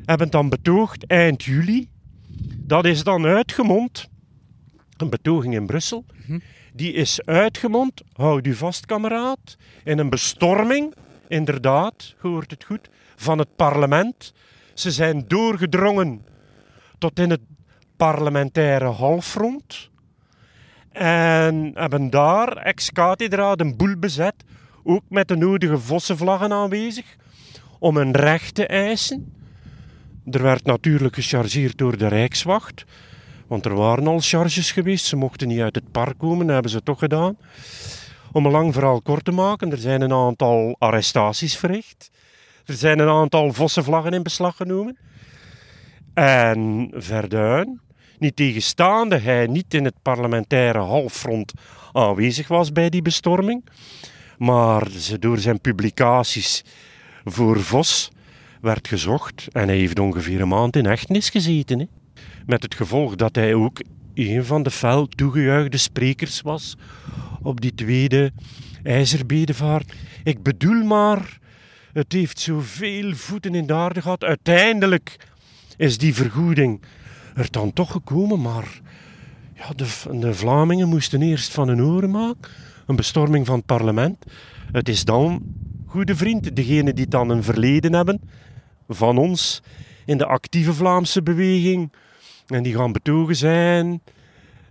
hebben 0.05 0.29
dan 0.29 0.49
betoogd 0.49 1.05
eind 1.05 1.43
juli. 1.43 1.89
Dat 2.57 2.85
is 2.85 3.03
dan 3.03 3.25
uitgemond, 3.25 4.09
een 4.97 5.09
betoging 5.09 5.53
in 5.53 5.65
Brussel. 5.65 6.05
Die 6.73 6.93
is 6.93 7.25
uitgemond, 7.25 8.01
houd 8.13 8.47
u 8.47 8.53
vast 8.53 8.85
kameraad, 8.85 9.57
in 9.83 9.99
een 9.99 10.09
bestorming, 10.09 10.93
inderdaad, 11.27 12.15
hoort 12.19 12.51
het 12.51 12.63
goed, 12.63 12.89
van 13.15 13.37
het 13.37 13.55
parlement. 13.55 14.33
Ze 14.73 14.91
zijn 14.91 15.23
doorgedrongen 15.27 16.25
tot 16.97 17.19
in 17.19 17.29
het 17.29 17.41
parlementaire 17.97 18.85
halfrond. 18.85 19.90
En 20.91 21.71
hebben 21.73 22.09
daar 22.09 22.57
ex-cathedra 22.57 23.53
een 23.55 23.75
boel 23.77 23.97
bezet, 23.97 24.35
ook 24.83 25.03
met 25.09 25.27
de 25.27 25.35
nodige 25.35 25.77
vossenvlaggen 25.77 26.51
aanwezig, 26.51 27.15
om 27.79 27.97
een 27.97 28.11
recht 28.11 28.55
te 28.55 28.67
eisen. 28.67 29.33
Er 30.31 30.41
werd 30.41 30.63
natuurlijk 30.63 31.15
gechargeerd 31.15 31.77
door 31.77 31.97
de 31.97 32.07
Rijkswacht, 32.07 32.85
want 33.47 33.65
er 33.65 33.75
waren 33.75 34.07
al 34.07 34.19
charges 34.19 34.71
geweest. 34.71 35.05
Ze 35.05 35.15
mochten 35.15 35.47
niet 35.47 35.61
uit 35.61 35.75
het 35.75 35.91
park 35.91 36.17
komen, 36.17 36.45
dat 36.45 36.53
hebben 36.53 36.71
ze 36.71 36.83
toch 36.83 36.99
gedaan. 36.99 37.37
Om 38.31 38.45
een 38.45 38.51
lang 38.51 38.73
verhaal 38.73 39.01
kort 39.01 39.25
te 39.25 39.31
maken, 39.31 39.71
er 39.71 39.77
zijn 39.77 40.01
een 40.01 40.13
aantal 40.13 40.75
arrestaties 40.79 41.57
verricht. 41.57 42.11
Er 42.65 42.73
zijn 42.73 42.99
een 42.99 43.09
aantal 43.09 43.53
vossenvlaggen 43.53 44.13
in 44.13 44.23
beslag 44.23 44.55
genomen. 44.55 44.97
En 46.13 46.89
Verduin, 46.93 47.81
niet 48.21 48.35
tegenstaande 48.35 49.17
hij 49.17 49.47
niet 49.47 49.73
in 49.73 49.85
het 49.85 50.01
parlementaire 50.01 50.79
halffront 50.79 51.53
aanwezig 51.91 52.47
was 52.47 52.71
bij 52.71 52.89
die 52.89 53.01
bestorming, 53.01 53.63
maar 54.37 54.87
door 55.19 55.37
zijn 55.37 55.61
publicaties 55.61 56.63
voor 57.25 57.61
Vos 57.61 58.11
werd 58.61 58.87
gezocht 58.87 59.47
en 59.51 59.67
hij 59.67 59.77
heeft 59.77 59.99
ongeveer 59.99 60.41
een 60.41 60.47
maand 60.47 60.75
in 60.75 60.85
hechtenis 60.85 61.29
gezeten. 61.29 61.79
Hè. 61.79 61.85
Met 62.45 62.63
het 62.63 62.75
gevolg 62.75 63.15
dat 63.15 63.35
hij 63.35 63.53
ook 63.53 63.81
een 64.13 64.45
van 64.45 64.63
de 64.63 64.71
fel 64.71 65.07
toegejuichte 65.07 65.77
sprekers 65.77 66.41
was 66.41 66.77
op 67.41 67.61
die 67.61 67.75
tweede 67.75 68.31
ijzerbedevaart. 68.83 69.93
Ik 70.23 70.43
bedoel 70.43 70.83
maar, 70.83 71.39
het 71.93 72.11
heeft 72.11 72.39
zoveel 72.39 73.15
voeten 73.15 73.55
in 73.55 73.67
de 73.67 73.73
aarde 73.73 74.01
gehad. 74.01 74.23
Uiteindelijk 74.23 75.15
is 75.77 75.97
die 75.97 76.13
vergoeding 76.13 76.81
er 77.35 77.51
dan 77.51 77.73
toch 77.73 77.91
gekomen, 77.91 78.41
maar 78.41 78.81
ja, 79.53 79.73
de, 79.75 80.19
de 80.19 80.33
Vlamingen 80.33 80.89
moesten 80.89 81.21
eerst 81.21 81.51
van 81.51 81.67
hun 81.67 81.83
oren 81.83 82.11
maken. 82.11 82.51
Een 82.85 82.95
bestorming 82.95 83.45
van 83.45 83.55
het 83.55 83.65
parlement. 83.65 84.25
Het 84.71 84.89
is 84.89 85.05
dan, 85.05 85.41
goede 85.85 86.15
vriend, 86.15 86.55
degenen 86.55 86.95
die 86.95 87.07
dan 87.07 87.29
een 87.29 87.43
verleden 87.43 87.93
hebben 87.93 88.21
van 88.87 89.17
ons 89.17 89.61
in 90.05 90.17
de 90.17 90.25
actieve 90.25 90.73
Vlaamse 90.73 91.23
beweging 91.23 91.91
en 92.47 92.63
die 92.63 92.75
gaan 92.75 92.91
betogen 92.91 93.35
zijn 93.35 94.01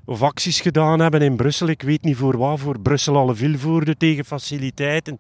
of 0.05 0.23
acties 0.23 0.61
gedaan 0.61 1.01
hebben 1.01 1.23
in 1.23 1.37
Brussel. 1.37 1.67
Ik 1.67 1.83
weet 1.83 2.03
niet 2.03 2.17
voor 2.17 2.39
wat, 2.39 2.61
voor 2.61 2.81
Brussel 2.81 3.17
alle 3.17 3.35
Vilvoorde 3.35 3.97
tegen 3.97 4.25
faciliteiten. 4.25 5.19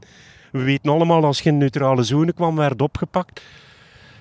We 0.53 0.62
weten 0.62 0.91
allemaal, 0.91 1.24
als 1.24 1.41
je 1.41 1.49
in 1.49 1.59
neutrale 1.59 2.03
zone 2.03 2.32
kwam, 2.32 2.57
werd 2.57 2.82
opgepakt. 2.82 3.43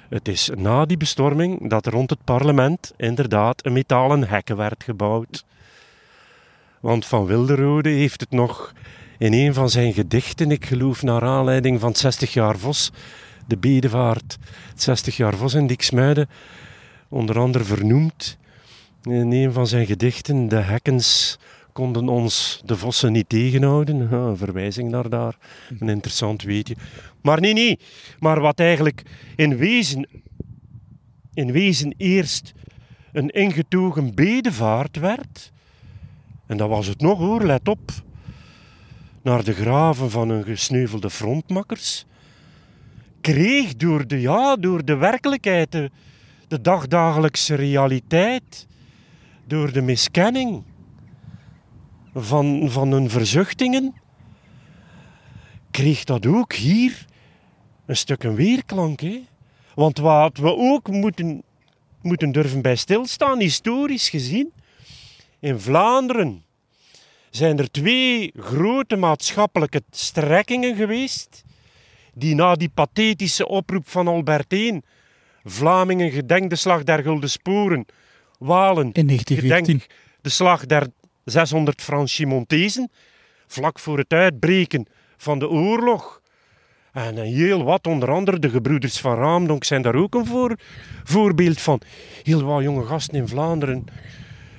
Het 0.10 0.28
is 0.28 0.50
na 0.58 0.86
die 0.86 0.98
bestorming 0.98 1.70
dat 1.70 1.86
rond 1.86 2.10
het 2.10 2.24
parlement 2.24 2.94
inderdaad 2.98 3.66
een 3.66 3.74
metalen 3.74 4.28
hekken 4.28 4.58
werd 4.58 4.84
gebouwd. 4.84 5.46
Want 6.80 7.06
Van 7.06 7.26
Wilderode 7.26 7.90
heeft 7.90 8.20
het 8.20 8.32
nog 8.32 8.74
in 9.18 9.34
een 9.34 9.54
van 9.54 9.70
zijn 9.70 9.94
gedichten, 9.94 10.52
ik 10.52 10.66
geloof 10.66 11.04
naar 11.04 11.22
aanleiding 11.22 11.80
van 11.80 11.96
60 11.96 12.34
jaar 12.34 12.58
Vos, 12.58 12.92
de 13.48 13.58
Bedevaart, 13.58 14.38
60 14.76 15.18
jaar 15.18 15.36
Vos 15.36 15.54
in 15.54 15.68
Diksmuiden, 15.68 16.30
onder 17.10 17.40
andere 17.40 17.64
vernoemd 17.64 18.38
in 19.04 19.32
een 19.32 19.54
van 19.54 19.68
zijn 19.68 19.86
gedichten. 19.86 20.48
De 20.48 20.56
hekkens 20.56 21.38
konden 21.74 22.10
ons 22.10 22.62
de 22.66 22.78
vossen 22.78 23.12
niet 23.12 23.30
tegenhouden. 23.30 24.12
Een 24.14 24.38
verwijzing 24.38 24.90
naar 24.92 25.10
daar, 25.10 25.38
een 25.80 25.90
interessant 25.90 26.42
weetje. 26.42 26.76
Maar 27.22 27.40
nee, 27.40 27.54
nee. 27.54 27.80
Maar 28.20 28.40
wat 28.40 28.60
eigenlijk 28.60 29.04
in 29.36 29.58
wezen, 29.58 30.08
in 31.34 31.52
wezen 31.52 31.94
eerst 31.98 32.54
een 33.12 33.30
ingetogen 33.30 34.16
bedevaart 34.16 34.98
werd, 34.98 35.52
en 36.46 36.58
dat 36.58 36.70
was 36.70 36.88
het 36.88 37.02
nog 37.02 37.18
hoor, 37.18 37.44
let 37.46 37.68
op, 37.68 37.92
naar 39.22 39.44
de 39.44 39.54
graven 39.54 40.12
van 40.12 40.30
hun 40.30 40.44
gesneuvelde 40.44 41.10
frontmakkers, 41.10 42.06
kreeg 43.22 43.76
door 43.76 44.08
de, 44.08 44.22
ja, 44.22 44.56
door 44.56 44.86
de 44.86 44.96
werkelijkheid, 44.96 45.72
de, 45.72 45.92
de 46.48 46.62
dagdagelijkse 46.62 47.56
realiteit, 47.56 48.68
door 49.48 49.72
de 49.72 49.82
miskenning 49.82 50.64
van, 52.14 52.70
van 52.70 52.92
hun 52.92 53.10
verzuchtingen, 53.10 53.94
kreeg 55.72 56.04
dat 56.04 56.26
ook 56.26 56.54
hier 56.54 57.06
een 57.90 57.98
stuk 57.98 58.24
een 58.24 58.36
weerklank. 58.36 59.00
Hè? 59.00 59.24
Want 59.76 59.98
wat 59.98 60.38
we 60.38 60.56
ook 60.56 60.88
moeten, 60.88 61.44
moeten 62.02 62.32
durven 62.32 62.62
bij 62.62 62.76
stilstaan, 62.76 63.40
historisch 63.40 64.10
gezien, 64.10 64.54
in 65.40 65.60
Vlaanderen 65.60 66.44
zijn 67.30 67.60
er 67.60 67.72
twee 67.72 68.32
grote 68.36 68.96
maatschappelijke 68.96 69.82
strekkingen 69.92 70.76
geweest 70.76 71.44
die 72.14 72.36
na 72.36 72.56
die 72.56 72.70
pathetische 72.70 73.48
oproep 73.48 73.88
van 73.88 74.08
Albert 74.08 74.54
I, 74.54 74.82
Vlamingen 75.44 76.12
gedenk 76.12 76.50
de 76.50 76.56
slag 76.56 76.84
der 76.84 77.04
Gulden 77.04 77.30
Sporen, 77.30 77.86
Walen 78.40 78.92
In 78.94 79.06
1914. 79.06 79.66
gedenk 79.66 79.86
de 80.22 80.30
slag 80.30 80.66
der 80.66 80.88
600 81.24 81.82
Franchimontezen, 81.82 82.92
vlak 83.48 83.80
voor 83.80 83.98
het 83.98 84.14
uitbreken 84.14 84.86
van 85.18 85.40
de 85.40 85.50
oorlog. 85.50 86.19
En 86.94 87.18
heel 87.18 87.64
wat, 87.64 87.88
onder 87.88 88.12
andere 88.12 88.40
de 88.40 88.50
gebroeders 88.50 89.00
van 89.00 89.16
Raamdonk 89.16 89.64
zijn 89.64 89.82
daar 89.82 89.96
ook 89.96 90.16
een 90.16 90.26
voor, 90.26 90.56
voorbeeld 91.04 91.62
van. 91.62 91.82
Heel 92.24 92.44
wat 92.44 92.64
jonge 92.64 92.86
gasten 92.86 93.18
in 93.18 93.28
Vlaanderen 93.28 93.86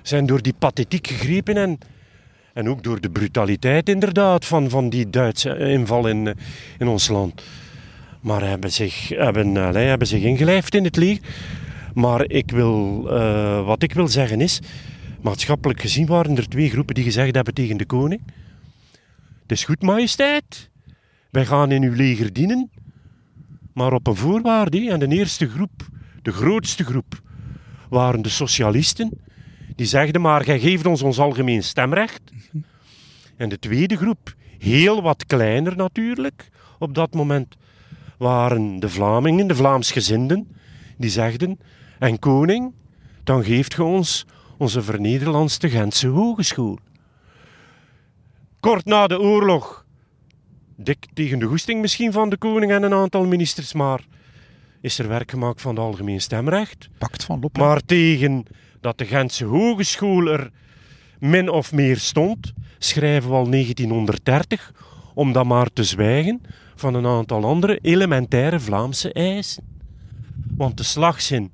zijn 0.02 0.26
door 0.26 0.42
die 0.42 0.54
pathetiek 0.58 1.06
gegrepen 1.06 1.56
en, 1.56 1.78
en 2.52 2.68
ook 2.68 2.82
door 2.82 3.00
de 3.00 3.10
brutaliteit 3.10 3.88
inderdaad 3.88 4.44
van, 4.44 4.70
van 4.70 4.88
die 4.88 5.10
Duitse 5.10 5.58
inval 5.58 6.08
in, 6.08 6.26
eh, 6.26 6.34
in 6.78 6.88
ons 6.88 7.08
land. 7.08 7.42
Maar 8.20 8.42
hebben 8.42 8.72
zich, 8.72 9.08
hebben, 9.08 9.56
allee, 9.56 9.86
hebben 9.86 10.06
zich 10.06 10.22
ingelijfd 10.22 10.74
in 10.74 10.84
het 10.84 10.96
leger. 10.96 11.24
Maar 11.94 12.24
ik 12.30 12.50
wil, 12.50 13.06
eh, 13.10 13.66
wat 13.66 13.82
ik 13.82 13.92
wil 13.92 14.08
zeggen 14.08 14.40
is, 14.40 14.60
maatschappelijk 15.20 15.80
gezien 15.80 16.06
waren 16.06 16.36
er 16.36 16.48
twee 16.48 16.70
groepen 16.70 16.94
die 16.94 17.04
gezegd 17.04 17.34
hebben 17.34 17.54
tegen 17.54 17.76
de 17.76 17.86
koning. 17.86 18.20
Het 19.42 19.52
is 19.58 19.64
goed, 19.64 19.82
majesteit. 19.82 20.70
Wij 21.30 21.46
gaan 21.46 21.70
in 21.70 21.82
uw 21.82 21.94
leger 21.94 22.32
dienen. 22.32 22.70
Maar 23.72 23.92
op 23.92 24.06
een 24.06 24.16
voorwaarde. 24.16 24.90
En 24.90 24.98
de 24.98 25.08
eerste 25.08 25.48
groep, 25.48 25.88
de 26.22 26.32
grootste 26.32 26.84
groep, 26.84 27.20
waren 27.88 28.22
de 28.22 28.28
socialisten. 28.28 29.18
Die 29.76 29.86
zegden 29.86 30.20
maar, 30.20 30.44
gij 30.44 30.60
geeft 30.60 30.86
ons 30.86 31.02
ons 31.02 31.18
algemeen 31.18 31.62
stemrecht. 31.62 32.20
En 33.36 33.48
de 33.48 33.58
tweede 33.58 33.96
groep, 33.96 34.34
heel 34.58 35.02
wat 35.02 35.26
kleiner 35.26 35.76
natuurlijk, 35.76 36.48
op 36.78 36.94
dat 36.94 37.14
moment, 37.14 37.56
waren 38.18 38.80
de 38.80 38.88
Vlamingen, 38.88 39.46
de 39.46 39.54
Vlaamsgezinden. 39.54 40.48
Die 40.96 41.10
zegden, 41.10 41.60
en 41.98 42.18
koning, 42.18 42.72
dan 43.24 43.44
geeft 43.44 43.74
ge 43.74 43.82
ons 43.82 44.26
onze 44.56 44.82
vernederlandste 44.82 45.68
Gentse 45.68 46.06
Hogeschool. 46.06 46.78
Kort 48.60 48.84
na 48.84 49.06
de 49.06 49.20
oorlog, 49.20 49.79
dik 50.82 51.06
tegen 51.14 51.38
de 51.38 51.46
goesting 51.46 51.80
misschien 51.80 52.12
van 52.12 52.28
de 52.28 52.36
koning 52.36 52.72
en 52.72 52.82
een 52.82 52.94
aantal 52.94 53.26
ministers, 53.26 53.72
maar 53.72 54.00
is 54.80 54.98
er 54.98 55.08
werk 55.08 55.30
gemaakt 55.30 55.60
van 55.60 55.74
het 55.74 55.84
algemeen 55.84 56.20
stemrecht. 56.20 56.88
Pakt 56.98 57.24
van 57.24 57.40
Loppen. 57.40 57.62
Maar 57.62 57.80
tegen 57.80 58.44
dat 58.80 58.98
de 58.98 59.04
Gentse 59.04 59.44
Hogeschool 59.44 60.26
er 60.26 60.50
min 61.18 61.48
of 61.48 61.72
meer 61.72 61.96
stond, 61.96 62.52
schrijven 62.78 63.30
we 63.30 63.36
al 63.36 63.50
1930, 63.50 64.72
om 65.14 65.32
dan 65.32 65.46
maar 65.46 65.72
te 65.72 65.84
zwijgen 65.84 66.40
van 66.74 66.94
een 66.94 67.06
aantal 67.06 67.44
andere 67.44 67.78
elementaire 67.82 68.60
Vlaamse 68.60 69.12
eisen. 69.12 69.64
Want 70.56 70.76
de 70.76 70.82
slagzin 70.82 71.52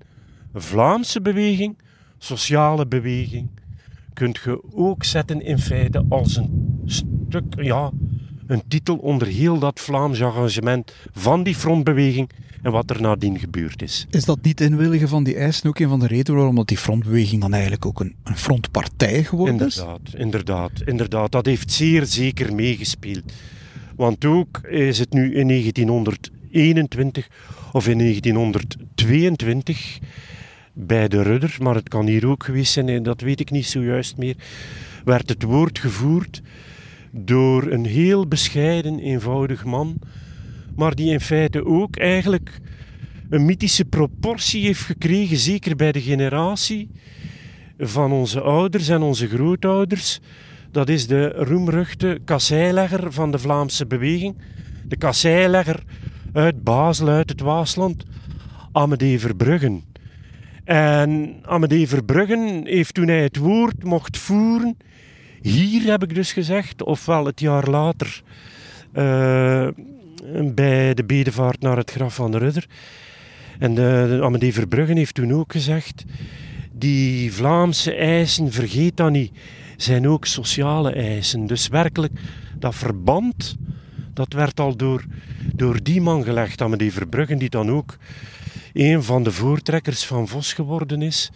Vlaamse 0.54 1.20
beweging, 1.20 1.78
sociale 2.18 2.86
beweging, 2.86 3.48
kunt 4.12 4.40
je 4.44 4.62
ook 4.72 5.04
zetten 5.04 5.40
in 5.42 5.58
feite 5.58 6.04
als 6.08 6.36
een 6.36 6.80
stuk, 6.84 7.44
ja, 7.56 7.90
een 8.46 8.62
titel 8.68 8.96
onder 8.96 9.28
heel 9.28 9.58
dat 9.58 9.80
Vlaams 9.80 10.22
arrangement 10.22 10.94
van 11.12 11.42
die 11.42 11.54
frontbeweging 11.54 12.30
en 12.62 12.72
wat 12.72 12.90
er 12.90 13.00
nadien 13.00 13.38
gebeurd 13.38 13.82
is. 13.82 14.06
Is 14.10 14.24
dat 14.24 14.38
niet 14.42 14.60
inwilligen 14.60 15.08
van 15.08 15.24
die 15.24 15.36
eisen 15.36 15.68
ook 15.68 15.78
een 15.78 15.88
van 15.88 16.00
de 16.00 16.06
redenen 16.06 16.36
waarom 16.36 16.56
dat 16.56 16.68
die 16.68 16.76
frontbeweging 16.76 17.40
dan 17.40 17.52
eigenlijk 17.52 17.86
ook 17.86 18.00
een, 18.00 18.14
een 18.24 18.36
frontpartij 18.36 19.24
geworden 19.24 19.66
is? 19.66 19.76
Inderdaad, 19.76 20.14
inderdaad, 20.14 20.72
inderdaad. 20.84 21.32
Dat 21.32 21.46
heeft 21.46 21.72
zeer 21.72 22.06
zeker 22.06 22.54
meegespeeld. 22.54 23.32
Want 23.96 24.24
ook 24.24 24.58
is 24.58 24.98
het 24.98 25.12
nu 25.12 25.34
in 25.34 25.48
1921 25.48 27.28
of 27.72 27.88
in 27.88 27.98
1922 27.98 29.98
bij 30.72 31.08
de 31.08 31.22
Rudder, 31.22 31.56
maar 31.60 31.74
het 31.74 31.88
kan 31.88 32.06
hier 32.06 32.26
ook 32.26 32.44
geweest 32.44 32.72
zijn, 32.72 33.02
dat 33.02 33.20
weet 33.20 33.40
ik 33.40 33.50
niet 33.50 33.66
zojuist 33.66 34.16
meer, 34.16 34.36
werd 35.04 35.28
het 35.28 35.42
woord 35.42 35.78
gevoerd 35.78 36.42
door 37.18 37.70
een 37.70 37.86
heel 37.86 38.28
bescheiden, 38.28 38.98
eenvoudig 38.98 39.64
man, 39.64 39.98
maar 40.76 40.94
die 40.94 41.12
in 41.12 41.20
feite 41.20 41.64
ook 41.64 41.96
eigenlijk 41.96 42.60
een 43.30 43.44
mythische 43.44 43.84
proportie 43.84 44.64
heeft 44.64 44.80
gekregen, 44.80 45.36
zeker 45.36 45.76
bij 45.76 45.92
de 45.92 46.00
generatie 46.00 46.90
van 47.78 48.12
onze 48.12 48.40
ouders 48.40 48.88
en 48.88 49.02
onze 49.02 49.28
grootouders. 49.28 50.20
Dat 50.70 50.88
is 50.88 51.06
de 51.06 51.28
roemruchte 51.28 52.18
kasseilegger 52.24 53.12
van 53.12 53.30
de 53.30 53.38
Vlaamse 53.38 53.86
beweging. 53.86 54.36
De 54.88 54.96
kasseilegger 54.96 55.82
uit 56.32 56.62
Basel, 56.62 57.08
uit 57.08 57.30
het 57.30 57.40
Waasland, 57.40 58.04
Amédée 58.72 59.20
Verbruggen. 59.20 59.84
En 60.64 61.36
Amédée 61.42 61.88
Verbruggen 61.88 62.66
heeft 62.66 62.94
toen 62.94 63.08
hij 63.08 63.22
het 63.22 63.36
woord 63.36 63.84
mocht 63.84 64.16
voeren, 64.16 64.76
hier 65.42 65.82
heb 65.82 66.02
ik 66.02 66.14
dus 66.14 66.32
gezegd, 66.32 66.82
ofwel 66.82 67.24
het 67.26 67.40
jaar 67.40 67.68
later 67.68 68.22
uh, 68.92 69.68
bij 70.54 70.94
de 70.94 71.04
bedevaart 71.06 71.60
naar 71.60 71.76
het 71.76 71.90
graf 71.90 72.14
van 72.14 72.30
de 72.30 72.38
Rudder. 72.38 72.66
En 73.58 73.74
de, 73.74 74.36
de 74.38 74.52
Verbruggen 74.52 74.96
heeft 74.96 75.14
toen 75.14 75.32
ook 75.32 75.52
gezegd, 75.52 76.04
die 76.72 77.32
Vlaamse 77.32 77.94
eisen, 77.94 78.52
vergeet 78.52 78.96
dat 78.96 79.10
niet, 79.10 79.32
zijn 79.76 80.08
ook 80.08 80.26
sociale 80.26 80.92
eisen. 80.92 81.46
Dus 81.46 81.68
werkelijk, 81.68 82.12
dat 82.58 82.74
verband, 82.74 83.56
dat 84.14 84.32
werd 84.32 84.60
al 84.60 84.76
door, 84.76 85.04
door 85.54 85.82
die 85.82 86.00
man 86.00 86.24
gelegd, 86.24 86.62
Amédée 86.62 86.92
Verbruggen, 86.92 87.38
die 87.38 87.50
dan 87.50 87.70
ook 87.70 87.96
een 88.72 89.02
van 89.02 89.22
de 89.22 89.32
voortrekkers 89.32 90.04
van 90.04 90.28
Vos 90.28 90.52
geworden 90.52 91.02
is. 91.02 91.30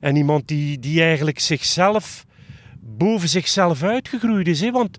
En 0.00 0.16
iemand 0.16 0.48
die, 0.48 0.78
die 0.78 1.02
eigenlijk 1.02 1.38
zichzelf 1.38 2.26
boven 2.98 3.28
zichzelf 3.28 3.82
uitgegroeid 3.82 4.48
is. 4.48 4.60
Hè? 4.60 4.70
Want 4.70 4.98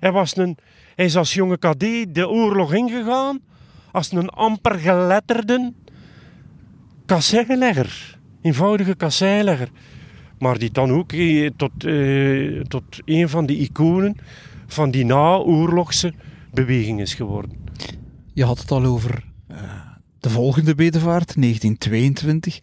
hij, 0.00 0.12
was 0.12 0.36
een, 0.36 0.56
hij 0.94 1.04
is 1.04 1.16
als 1.16 1.34
jonge 1.34 1.58
kadé 1.58 2.04
de 2.12 2.28
oorlog 2.28 2.74
ingegaan 2.74 3.40
als 3.92 4.12
een 4.12 4.28
amper 4.28 4.78
geletterde 4.78 5.72
kasseilegger. 7.06 8.18
Eenvoudige 8.42 8.94
kasseilegger. 8.94 9.68
Maar 10.38 10.58
die 10.58 10.70
dan 10.70 10.90
ook 10.90 11.12
eh, 11.12 11.50
tot, 11.56 11.84
eh, 11.84 12.60
tot 12.60 12.84
een 13.04 13.28
van 13.28 13.46
de 13.46 13.56
iconen 13.56 14.16
van 14.66 14.90
die 14.90 15.04
naoorlogse 15.04 16.14
beweging 16.52 17.00
is 17.00 17.14
geworden. 17.14 17.50
Je 18.32 18.44
had 18.44 18.58
het 18.58 18.70
al 18.70 18.84
over 18.84 19.24
uh, 19.50 19.58
de 20.18 20.30
volgende 20.30 20.74
bedevaart, 20.74 21.34
1922. 21.34 22.60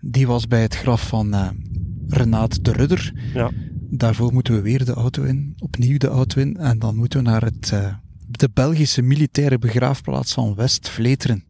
Die 0.00 0.26
was 0.26 0.46
bij 0.46 0.62
het 0.62 0.76
graf 0.76 1.08
van 1.08 1.34
uh, 1.34 1.48
Renaat 2.08 2.64
de 2.64 2.72
Rudder. 2.72 3.12
Ja. 3.34 3.50
Daarvoor 3.90 4.32
moeten 4.32 4.54
we 4.54 4.60
weer 4.60 4.84
de 4.84 4.92
auto 4.92 5.22
in, 5.22 5.54
opnieuw 5.58 5.98
de 5.98 6.08
auto 6.08 6.40
in. 6.40 6.56
En 6.56 6.78
dan 6.78 6.96
moeten 6.96 7.22
we 7.22 7.30
naar 7.30 7.42
het, 7.42 7.70
uh, 7.74 7.94
de 8.26 8.50
Belgische 8.54 9.02
militaire 9.02 9.58
begraafplaats 9.58 10.32
van 10.32 10.54
West-Vleteren. 10.54 11.44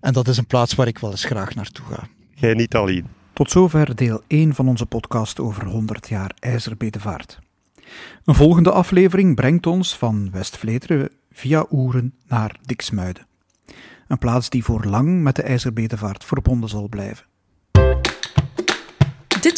En 0.00 0.12
dat 0.12 0.28
is 0.28 0.36
een 0.36 0.46
plaats 0.46 0.74
waar 0.74 0.86
ik 0.86 0.98
wel 0.98 1.10
eens 1.10 1.24
graag 1.24 1.54
naartoe 1.54 1.84
ga. 1.84 2.08
Jij 2.34 2.54
niet 2.54 2.74
alleen. 2.74 3.06
Tot 3.32 3.50
zover 3.50 3.96
deel 3.96 4.22
1 4.26 4.54
van 4.54 4.68
onze 4.68 4.86
podcast 4.86 5.40
over 5.40 5.66
100 5.66 6.08
jaar 6.08 6.34
IJzerbedevaart. 6.38 7.38
Een 8.24 8.34
volgende 8.34 8.70
aflevering 8.70 9.34
brengt 9.34 9.66
ons 9.66 9.96
van 9.96 10.30
West-Vleteren 10.30 11.08
via 11.32 11.66
Oeren 11.70 12.14
naar 12.26 12.56
Diksmuiden. 12.64 13.26
Een 14.08 14.18
plaats 14.18 14.50
die 14.50 14.64
voor 14.64 14.84
lang 14.84 15.22
met 15.22 15.36
de 15.36 15.42
IJzerbedevaart 15.42 16.24
verbonden 16.24 16.68
zal 16.68 16.88
blijven. 16.88 17.26